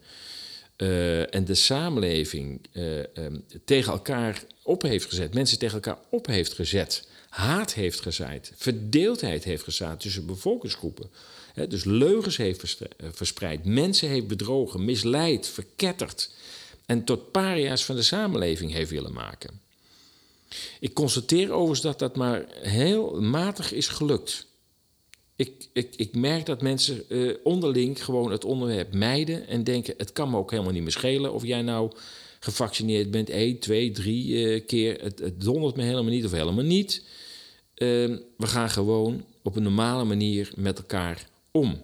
[0.82, 6.26] uh, en de samenleving uh, um, tegen elkaar op heeft gezet, mensen tegen elkaar op
[6.28, 11.10] heeft gezet, haat heeft gezaaid, verdeeldheid heeft gezaaid tussen bevolkingsgroepen.
[11.54, 16.32] He, dus leugens heeft eh, verspreid, mensen heeft bedrogen, misleid, verketterd
[16.86, 19.62] en tot paria's van de samenleving heeft willen maken.
[20.80, 24.48] Ik constateer overigens dat dat maar heel matig is gelukt
[25.40, 30.12] ik, ik, ik merk dat mensen uh, onderling gewoon het onderwerp mijden en denken: het
[30.12, 31.92] kan me ook helemaal niet meer schelen of jij nou
[32.40, 35.02] gevaccineerd bent, één, twee, drie uh, keer.
[35.02, 37.04] Het, het dondert me helemaal niet of helemaal niet.
[37.76, 37.88] Uh,
[38.38, 41.82] we gaan gewoon op een normale manier met elkaar om.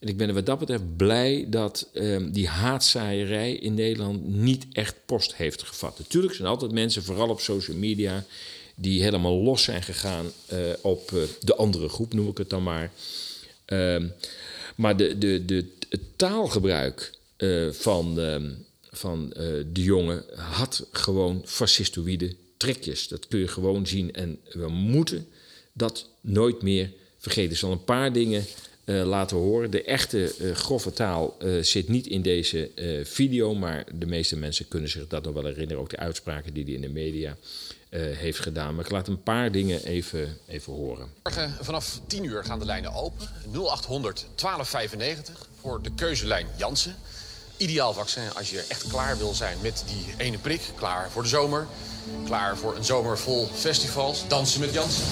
[0.00, 4.66] En ik ben er wat dat betreft blij dat ehm, die haatzaaierij in Nederland niet
[4.72, 5.98] echt post heeft gevat.
[5.98, 8.24] Natuurlijk zijn altijd mensen, vooral op social media,
[8.78, 12.62] die helemaal los zijn gegaan uh, op uh, de andere groep, noem ik het dan
[12.62, 12.92] maar.
[13.68, 14.04] Uh,
[14.74, 18.18] maar de, de, de, het taalgebruik uh, van,
[18.90, 19.28] van
[19.72, 23.08] de jongen had gewoon fascistoïde trekjes.
[23.08, 24.12] Dat kun je gewoon zien.
[24.14, 25.28] En we moeten
[25.72, 27.50] dat nooit meer vergeten.
[27.50, 28.44] Er zal een paar dingen
[28.84, 29.70] laten horen.
[29.70, 32.70] De echte grove taal zit niet in deze
[33.04, 35.82] video, maar de meeste mensen kunnen zich dat nog wel herinneren.
[35.82, 37.36] Ook de uitspraken die hij in de media
[37.90, 38.74] uh, heeft gedaan.
[38.74, 41.08] Maar ik laat een paar dingen even, even horen.
[41.22, 43.28] Morgen vanaf 10 uur gaan de lijnen open.
[43.52, 46.96] 0800 1295 voor de keuzelijn Jansen.
[47.56, 50.60] Ideaal vaccin als je echt klaar wil zijn met die ene prik.
[50.74, 51.66] Klaar voor de zomer.
[52.24, 54.28] Klaar voor een zomer vol festivals.
[54.28, 55.04] Dansen met Jansen.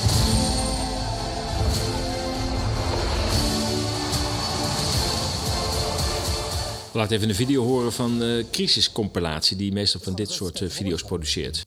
[6.93, 9.57] Laat even een video horen van uh, Crisiscompilatie...
[9.57, 11.67] die meestal van dit soort uh, video's produceert.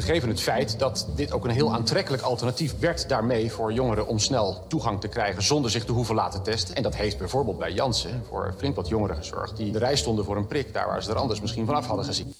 [0.00, 4.18] Gegeven het feit dat dit ook een heel aantrekkelijk alternatief werd daarmee voor jongeren om
[4.18, 6.74] snel toegang te krijgen zonder zich te hoeven laten testen.
[6.74, 10.24] En dat heeft bijvoorbeeld bij Janssen voor flink wat jongeren gezorgd die de rij stonden
[10.24, 12.34] voor een prik daar waar ze er anders misschien vanaf hadden gezien.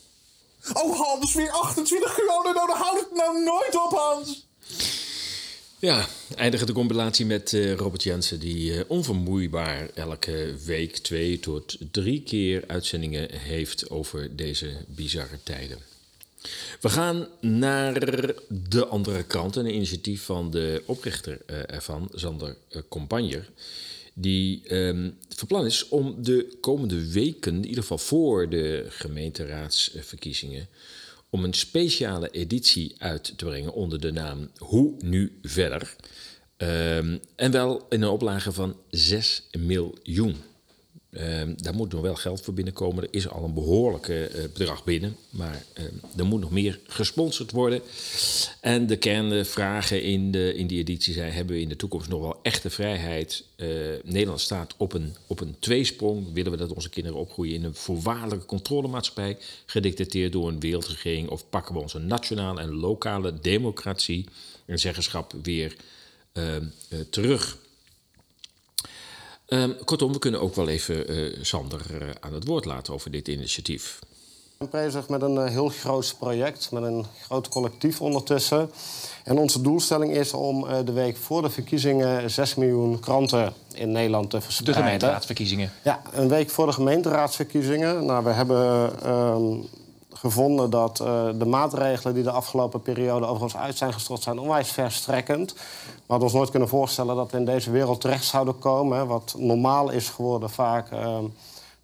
[0.72, 4.48] Oh Hans, weer 28 corona, nou dan houdt het nou nooit op Hans!
[5.78, 6.06] Ja,
[6.36, 12.22] eindigen de compilatie met uh, Robert Jensen, die uh, onvermoeibaar elke week twee tot drie
[12.22, 15.89] keer uitzendingen heeft over deze bizarre tijden.
[16.80, 18.00] We gaan naar
[18.48, 22.56] de andere krant, een initiatief van de oprichter uh, ervan, Sander
[22.88, 23.50] Compagner.
[24.14, 30.68] Die um, van plan is om de komende weken, in ieder geval voor de gemeenteraadsverkiezingen,
[31.30, 35.96] om een speciale editie uit te brengen onder de naam Hoe nu verder.
[36.56, 40.36] Um, en wel in een oplage van 6 miljoen.
[41.12, 43.04] Um, daar moet nog wel geld voor binnenkomen.
[43.04, 45.84] Er is al een behoorlijke uh, bedrag binnen, maar uh,
[46.16, 47.82] er moet nog meer gesponsord worden.
[48.60, 52.20] En de kernvragen in, de, in die editie zijn: hebben we in de toekomst nog
[52.20, 53.44] wel echte vrijheid?
[53.56, 53.68] Uh,
[54.04, 56.32] Nederland staat op een, op een tweesprong.
[56.32, 61.28] Willen we dat onze kinderen opgroeien in een voorwaardelijke controlemaatschappij, gedicteerd door een wereldregering?
[61.28, 64.26] Of pakken we onze nationale en lokale democratie
[64.66, 65.76] en zeggenschap weer
[67.10, 67.58] terug?
[69.52, 73.10] Um, kortom, we kunnen ook wel even uh, Sander uh, aan het woord laten over
[73.10, 73.98] dit initiatief.
[74.58, 78.70] We zijn bezig met een uh, heel groot project, met een groot collectief ondertussen.
[79.24, 84.30] En onze doelstelling is om de week voor de verkiezingen 6 miljoen kranten in Nederland
[84.30, 84.82] te verspreiden.
[84.82, 85.72] De gemeenteraadsverkiezingen?
[85.82, 88.04] Ja, een week voor de gemeenteraadsverkiezingen.
[88.04, 89.68] Nou, we hebben um,
[90.12, 94.70] gevonden dat uh, de maatregelen die de afgelopen periode overigens uit zijn gestort zijn onwijs
[94.70, 95.54] verstrekkend.
[96.10, 99.06] We hadden ons nooit kunnen voorstellen dat we in deze wereld terecht zouden komen.
[99.06, 100.88] Wat normaal is geworden vaak.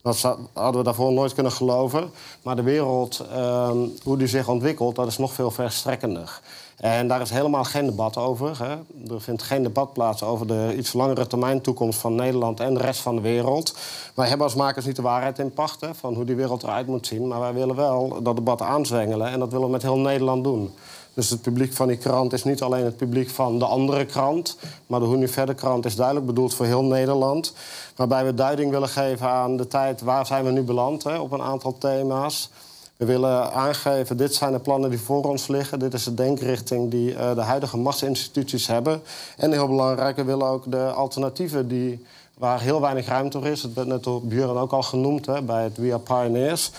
[0.03, 2.11] Dat hadden we daarvoor nooit kunnen geloven.
[2.43, 3.71] Maar de wereld, uh,
[4.03, 6.41] hoe die zich ontwikkelt, dat is nog veel verstrekkender.
[6.77, 8.59] En daar is helemaal geen debat over.
[8.59, 8.75] Hè.
[9.15, 12.81] Er vindt geen debat plaats over de iets langere termijn toekomst van Nederland en de
[12.81, 13.77] rest van de wereld.
[14.15, 17.07] Wij hebben als makers niet de waarheid in pacht van hoe die wereld eruit moet
[17.07, 17.29] zien.
[17.29, 20.75] Maar wij willen wel dat debat aanzwengelen en dat willen we met heel Nederland doen.
[21.17, 24.57] Dus het publiek van die krant is niet alleen het publiek van de andere krant.
[24.87, 27.55] Maar de Hoe Nu Verder krant is duidelijk bedoeld voor heel Nederland.
[27.95, 31.33] Waarbij we duiding willen geven aan de tijd waar zijn we nu beland hè, op
[31.33, 32.51] een aantal thema's.
[32.97, 35.79] We willen aangeven, dit zijn de plannen die voor ons liggen.
[35.79, 39.03] Dit is de denkrichting die uh, de huidige machtsinstituties hebben.
[39.37, 43.63] En heel belangrijk, we willen ook de alternatieven die, waar heel weinig ruimte voor is.
[43.63, 46.71] Het werd net door Buren ook al genoemd hè, bij het We Are Pioneers.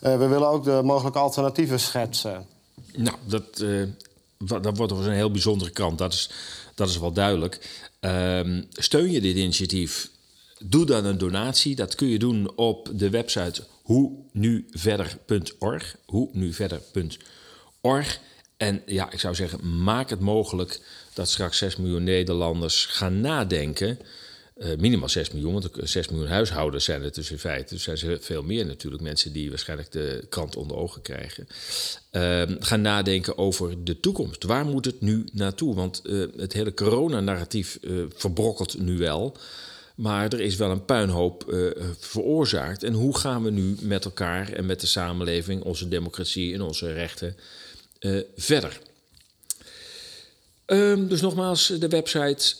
[0.00, 2.51] Uh, we willen ook de mogelijke alternatieven schetsen.
[2.96, 3.82] Nou, dat, uh,
[4.38, 5.98] dat wordt een heel bijzondere kant.
[5.98, 6.30] Dat is,
[6.74, 7.84] dat is wel duidelijk.
[8.00, 10.10] Uh, steun je dit initiatief?
[10.58, 11.74] Doe dan een donatie.
[11.74, 15.96] Dat kun je doen op de website hoe nu verder.org.
[16.04, 18.20] Hoe nu verder.org.
[18.56, 20.80] En ja, ik zou zeggen, maak het mogelijk
[21.14, 23.98] dat straks 6 miljoen Nederlanders gaan nadenken.
[24.62, 27.74] Uh, minimaal 6 miljoen, want 6 miljoen huishoudens zijn het dus in feite.
[27.74, 31.46] Dus zijn ze veel meer natuurlijk, mensen die waarschijnlijk de krant onder ogen krijgen.
[32.12, 34.44] Uh, gaan nadenken over de toekomst.
[34.44, 35.74] Waar moet het nu naartoe?
[35.74, 37.78] Want uh, het hele coronanarratief
[38.14, 39.36] verbrokkelt nu wel.
[39.94, 41.54] Maar er is wel een puinhoop
[41.98, 42.82] veroorzaakt.
[42.82, 46.92] En hoe gaan we nu met elkaar en met de samenleving, onze democratie en onze
[46.92, 47.36] rechten
[48.36, 48.80] verder?
[50.66, 52.54] Um, dus nogmaals, de website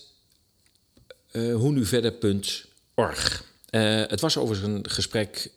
[1.33, 3.45] uh, hoenuverder.org.
[3.71, 5.51] het was overigens een gesprek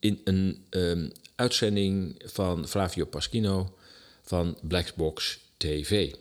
[0.00, 3.74] in een um, uitzending van Flavio Paschino
[4.22, 6.14] van Blackbox TV.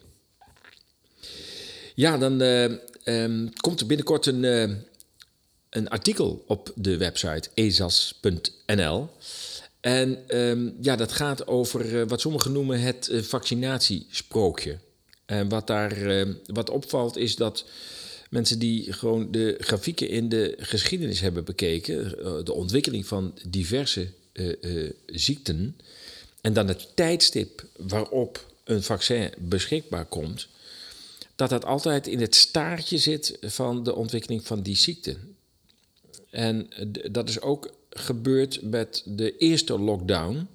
[1.95, 4.43] Ja, dan um, komt er binnenkort een
[5.73, 9.09] een artikel op de website ezas.nl.
[9.79, 14.77] En um, ja, dat gaat over wat sommigen noemen het vaccinatiesprookje.
[15.25, 17.65] En wat daar wat opvalt is dat
[18.33, 22.09] mensen die gewoon de grafieken in de geschiedenis hebben bekeken,
[22.45, 24.07] de ontwikkeling van diverse
[25.05, 25.77] ziekten,
[26.41, 30.47] en dan het tijdstip waarop een vaccin beschikbaar komt,
[31.35, 35.15] dat dat altijd in het staartje zit van de ontwikkeling van die ziekte.
[36.29, 36.69] En
[37.11, 40.47] dat is ook gebeurd met de eerste lockdown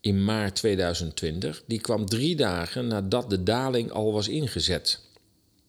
[0.00, 1.62] in maart 2020.
[1.66, 5.00] Die kwam drie dagen nadat de daling al was ingezet.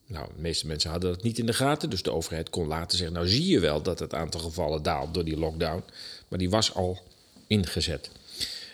[0.05, 2.97] Nou, de meeste mensen hadden dat niet in de gaten, dus de overheid kon later
[2.97, 5.83] zeggen: Nou, zie je wel dat het aantal gevallen daalt door die lockdown.
[6.27, 7.01] Maar die was al
[7.47, 8.09] ingezet.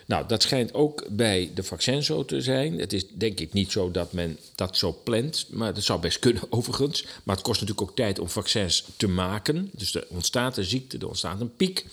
[0.09, 2.79] Nou, dat schijnt ook bij de vaccins zo te zijn.
[2.79, 6.19] Het is denk ik niet zo dat men dat zo plant, maar dat zou best
[6.19, 7.05] kunnen overigens.
[7.23, 9.69] Maar het kost natuurlijk ook tijd om vaccins te maken.
[9.73, 11.85] Dus er ontstaat een ziekte, er ontstaat een piek.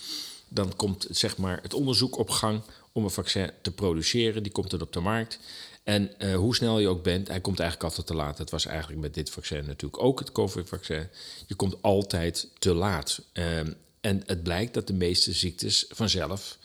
[0.47, 2.61] Dan komt zeg maar, het onderzoek op gang
[2.91, 4.43] om een vaccin te produceren.
[4.43, 5.39] Die komt dan op de markt.
[5.87, 8.37] En uh, hoe snel je ook bent, hij komt eigenlijk altijd te laat.
[8.37, 11.07] Het was eigenlijk met dit vaccin natuurlijk ook het COVID-vaccin.
[11.45, 13.21] Je komt altijd te laat.
[13.33, 13.59] Uh,
[14.01, 16.57] en het blijkt dat de meeste ziektes vanzelf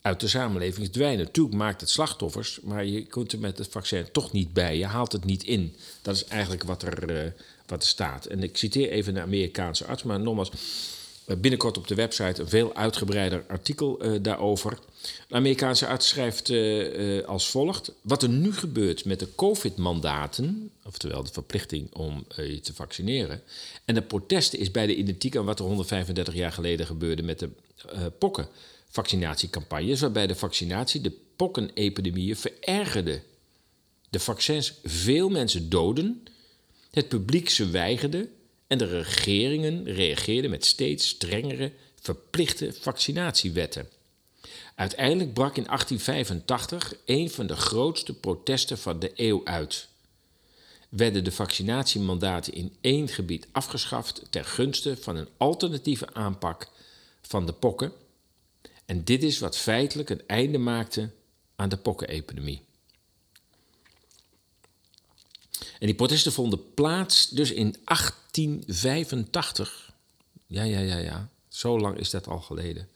[0.00, 1.24] uit de samenleving verdwijnen.
[1.24, 4.78] Natuurlijk maakt het slachtoffers, maar je kunt er met het vaccin toch niet bij.
[4.78, 5.74] Je haalt het niet in.
[6.02, 7.30] Dat is eigenlijk wat er, uh,
[7.66, 8.26] wat er staat.
[8.26, 10.50] En ik citeer even een Amerikaanse arts, maar nogmaals,
[11.36, 14.78] binnenkort op de website een veel uitgebreider artikel uh, daarover.
[15.28, 16.52] De Amerikaanse arts schrijft
[17.26, 22.74] als volgt: Wat er nu gebeurt met de COVID-mandaten, oftewel de verplichting om je te
[22.74, 23.42] vaccineren,
[23.84, 27.50] en de protesten is bijna identiek aan wat er 135 jaar geleden gebeurde met de
[28.18, 28.48] pokken
[28.88, 33.22] vaccinatiecampagnes, waarbij de vaccinatie de pokkenepidemieën verergerde.
[34.10, 36.22] De vaccins veel mensen doden,
[36.90, 38.28] het publiek ze weigerde
[38.68, 43.88] en de regeringen reageerden met steeds strengere verplichte vaccinatiewetten.
[44.74, 49.88] Uiteindelijk brak in 1885 een van de grootste protesten van de eeuw uit.
[50.88, 56.68] Werden de vaccinatiemandaten in één gebied afgeschaft ter gunste van een alternatieve aanpak
[57.22, 57.92] van de pokken
[58.84, 61.10] en dit is wat feitelijk een einde maakte
[61.56, 62.67] aan de pokkenepidemie.
[65.78, 69.92] En die protesten vonden plaats dus in 1885.
[70.46, 71.28] Ja, ja, ja, ja.
[71.48, 72.88] Zo lang is dat al geleden.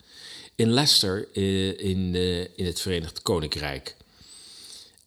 [0.55, 3.97] In Leicester uh, in, uh, in het Verenigd Koninkrijk.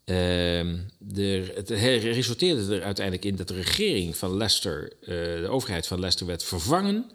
[0.05, 5.99] De, het resulteerde er uiteindelijk in dat de regering van Leicester, uh, de overheid van
[5.99, 7.11] Leicester, werd vervangen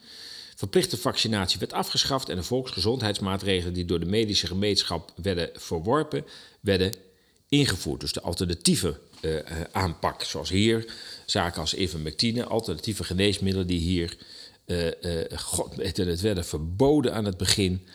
[0.61, 6.25] Verplichte vaccinatie werd afgeschaft en de volksgezondheidsmaatregelen die door de medische gemeenschap werden verworpen,
[6.61, 6.93] werden
[7.51, 8.01] ingevoerd.
[8.01, 9.37] Dus de alternatieve uh,
[9.73, 10.93] aanpak, zoals hier,
[11.27, 14.17] zaken als ivermectine, alternatieve geneesmiddelen die hier,
[14.67, 14.93] uh, uh,
[15.39, 17.87] god, het werden verboden aan het begin.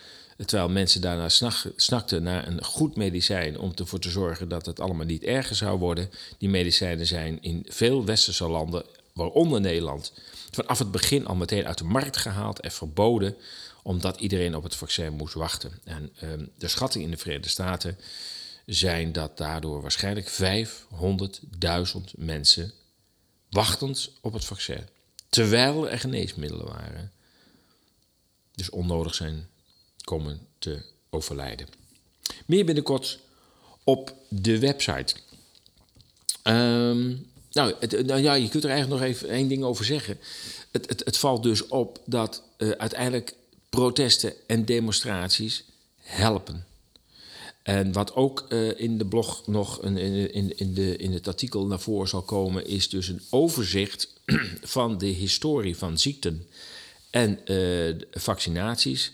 [0.45, 1.29] Terwijl mensen daarna
[1.75, 5.79] snakten naar een goed medicijn om ervoor te zorgen dat het allemaal niet erger zou
[5.79, 6.09] worden.
[6.37, 10.13] Die medicijnen zijn in veel westerse landen, waaronder Nederland,
[10.51, 13.35] vanaf het begin al meteen uit de markt gehaald en verboden,
[13.83, 15.71] omdat iedereen op het vaccin moest wachten.
[15.83, 17.97] En um, de schatting in de Verenigde Staten
[18.65, 22.71] zijn dat daardoor waarschijnlijk 500.000 mensen
[23.49, 24.87] wachtend op het vaccin,
[25.29, 27.11] terwijl er geneesmiddelen waren,
[28.51, 29.47] dus onnodig zijn
[30.03, 31.67] komen te overlijden.
[32.45, 33.19] Meer binnenkort
[33.83, 35.15] op de website.
[36.43, 40.19] Um, nou, nou, ja, je kunt er eigenlijk nog even één ding over zeggen.
[40.71, 43.33] Het, het, valt dus op dat uh, uiteindelijk
[43.69, 45.63] protesten en demonstraties
[45.97, 46.65] helpen.
[47.65, 51.65] En wat ook uh, in de blog nog een, in, in, de, in het artikel
[51.65, 54.13] naar voren zal komen, is dus een overzicht
[54.77, 56.47] van de historie van ziekten
[57.09, 59.13] en uh, vaccinaties.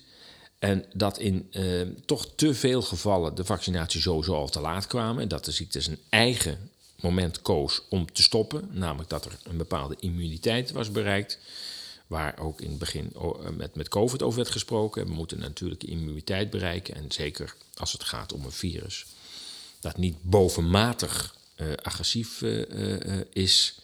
[0.59, 5.21] En dat in uh, toch te veel gevallen de vaccinatie sowieso al te laat kwamen.
[5.21, 6.69] En dat de ziekte zijn eigen
[7.01, 8.69] moment koos om te stoppen.
[8.71, 11.39] Namelijk dat er een bepaalde immuniteit was bereikt.
[12.12, 13.14] Waar ook in het begin
[13.57, 15.05] met, met COVID over werd gesproken.
[15.05, 16.95] We moeten natuurlijk immuniteit bereiken.
[16.95, 19.05] En zeker als het gaat om een virus
[19.80, 23.80] dat niet bovenmatig uh, agressief uh, is.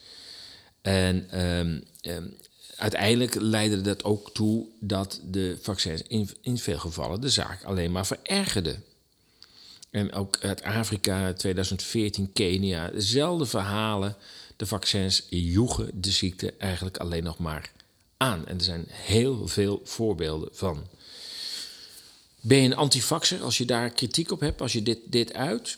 [0.81, 2.37] En um, um,
[2.75, 7.91] uiteindelijk leidde dat ook toe dat de vaccins in, in veel gevallen de zaak alleen
[7.91, 8.83] maar verergerden.
[9.89, 14.15] En ook uit Afrika, 2014, Kenia, dezelfde verhalen.
[14.55, 17.71] De vaccins joegen de ziekte eigenlijk alleen nog maar
[18.17, 18.47] aan.
[18.47, 20.87] En er zijn heel veel voorbeelden van.
[22.41, 25.75] Ben je een antivaxer als je daar kritiek op hebt, als je dit, dit uit?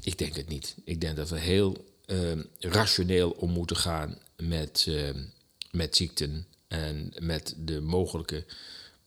[0.00, 0.74] Ik denk het niet.
[0.84, 5.10] Ik denk dat we heel uh, rationeel om moeten gaan met, uh,
[5.70, 8.44] met ziekten en met de mogelijke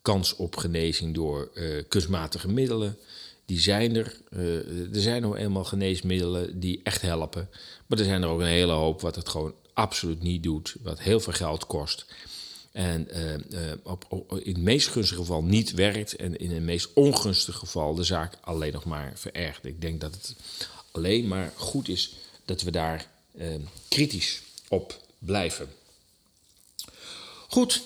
[0.01, 2.97] kans op genezing door uh, kunstmatige middelen
[3.45, 4.17] die zijn er.
[4.29, 7.49] Uh, er zijn nog eenmaal geneesmiddelen die echt helpen.
[7.87, 10.75] Maar er zijn er ook een hele hoop wat het gewoon absoluut niet doet.
[10.81, 12.05] Wat heel veel geld kost.
[12.73, 16.15] En uh, uh, op, in het meest gunstige geval niet werkt.
[16.15, 19.65] En in het meest ongunstige geval de zaak alleen nog maar verergt.
[19.65, 20.35] Ik denk dat het
[20.91, 22.15] alleen maar goed is
[22.45, 23.07] dat we daar
[23.87, 25.67] kritisch op blijven.
[27.47, 27.83] Goed,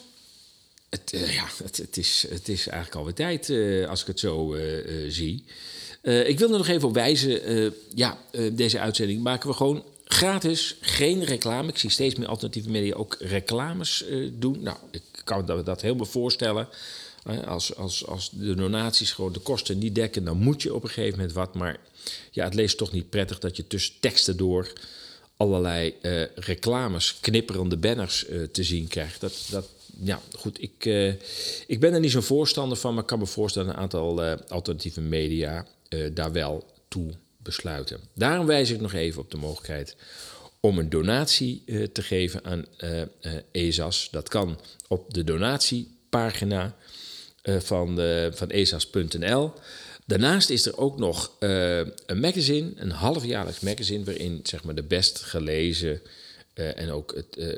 [0.90, 3.50] het, ja, het, het, is, het is eigenlijk alweer tijd
[3.90, 4.56] als ik het zo
[5.08, 5.46] zie.
[6.02, 7.74] ik wil er nog even op wijzen.
[7.96, 8.18] ja,
[8.52, 10.76] deze uitzending maken we gewoon gratis.
[10.82, 11.70] Geen reclame.
[11.70, 14.64] Ik zie steeds meer alternatieve media ook reclames doen.
[14.64, 16.68] Nou, ik kan me dat helemaal voorstellen.
[17.46, 20.90] Als, als, als de donaties gewoon de kosten niet dekken, dan moet je op een
[20.90, 21.54] gegeven moment wat.
[21.54, 21.80] Maar
[22.32, 24.74] ja, het leest toch niet prettig dat je tussen teksten door
[25.38, 25.94] allerlei
[26.36, 29.22] reclames, knipperende banners te zien krijgt.
[29.22, 30.86] Dat, dat, ja, goed, ik,
[31.68, 35.02] ik ben er niet zo'n voorstander van, maar ik kan me voorstellen een aantal alternatieve
[35.02, 35.66] media
[36.14, 37.12] daar wel toe
[38.14, 39.96] Daarom wijs ik nog even op de mogelijkheid
[40.60, 42.66] om een donatie te geven aan
[43.52, 44.08] ESAS.
[44.12, 46.76] Dat kan op de donatiepagina
[47.44, 48.00] van,
[48.32, 49.54] van esas.nl.
[50.08, 54.84] Daarnaast is er ook nog uh, een magazine, een halfjaarlijks magazine, waarin zeg maar, de
[54.84, 56.02] best gelezen
[56.56, 57.54] uh, en ook het, uh,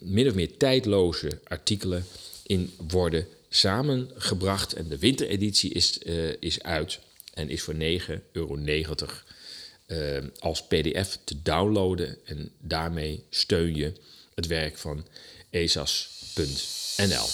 [0.00, 2.06] min of meer tijdloze artikelen
[2.46, 4.72] in worden samengebracht.
[4.72, 5.98] En de wintereditie is,
[6.38, 6.98] is uit
[7.34, 7.80] en is voor 9,90
[8.32, 8.58] euro
[10.38, 12.16] als PDF te downloaden.
[12.24, 13.92] En daarmee steun je
[14.34, 15.06] het werk van
[15.50, 17.26] esas.nl.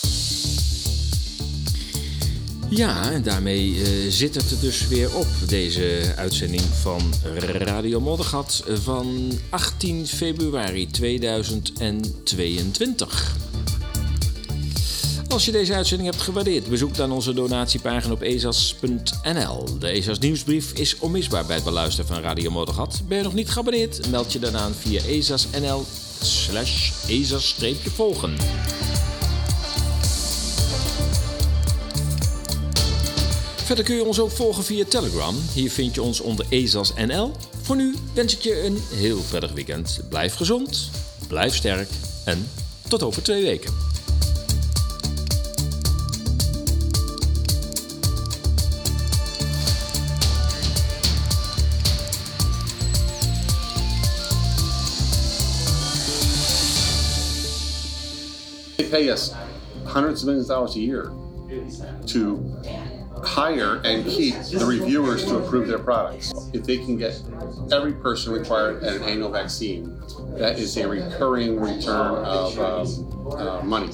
[2.71, 8.65] Ja, en daarmee uh, zit het er dus weer op, deze uitzending van Radio Moddergat
[8.67, 13.37] van 18 februari 2022.
[15.29, 19.79] Als je deze uitzending hebt gewaardeerd, bezoek dan onze donatiepagina op ezas.nl.
[19.79, 23.01] De Ezas nieuwsbrief is onmisbaar bij het beluisteren van Radio Moddergat.
[23.09, 24.11] Ben je nog niet geabonneerd?
[24.11, 25.85] Meld je dan aan via ezas.nl
[26.23, 28.37] slash ezas-volgen.
[33.69, 35.37] Verder kun je ons ook volgen via Telegram.
[35.53, 37.33] Hier vind je ons onder EZAS.nl.
[37.63, 40.01] Voor nu wens ik je een heel prettig weekend.
[40.09, 40.91] Blijf gezond,
[41.27, 41.89] blijf sterk
[42.25, 42.49] en
[42.89, 43.98] tot over twee weken.
[58.91, 59.35] Pay us
[59.87, 61.13] hundreds of millions of dollars a year
[62.07, 62.63] to
[63.25, 66.33] hire and keep the reviewers to approve their products.
[66.53, 67.21] If they can get
[67.73, 70.01] every person required at an annual vaccine,
[70.37, 73.93] that is a recurring return of um, uh, money.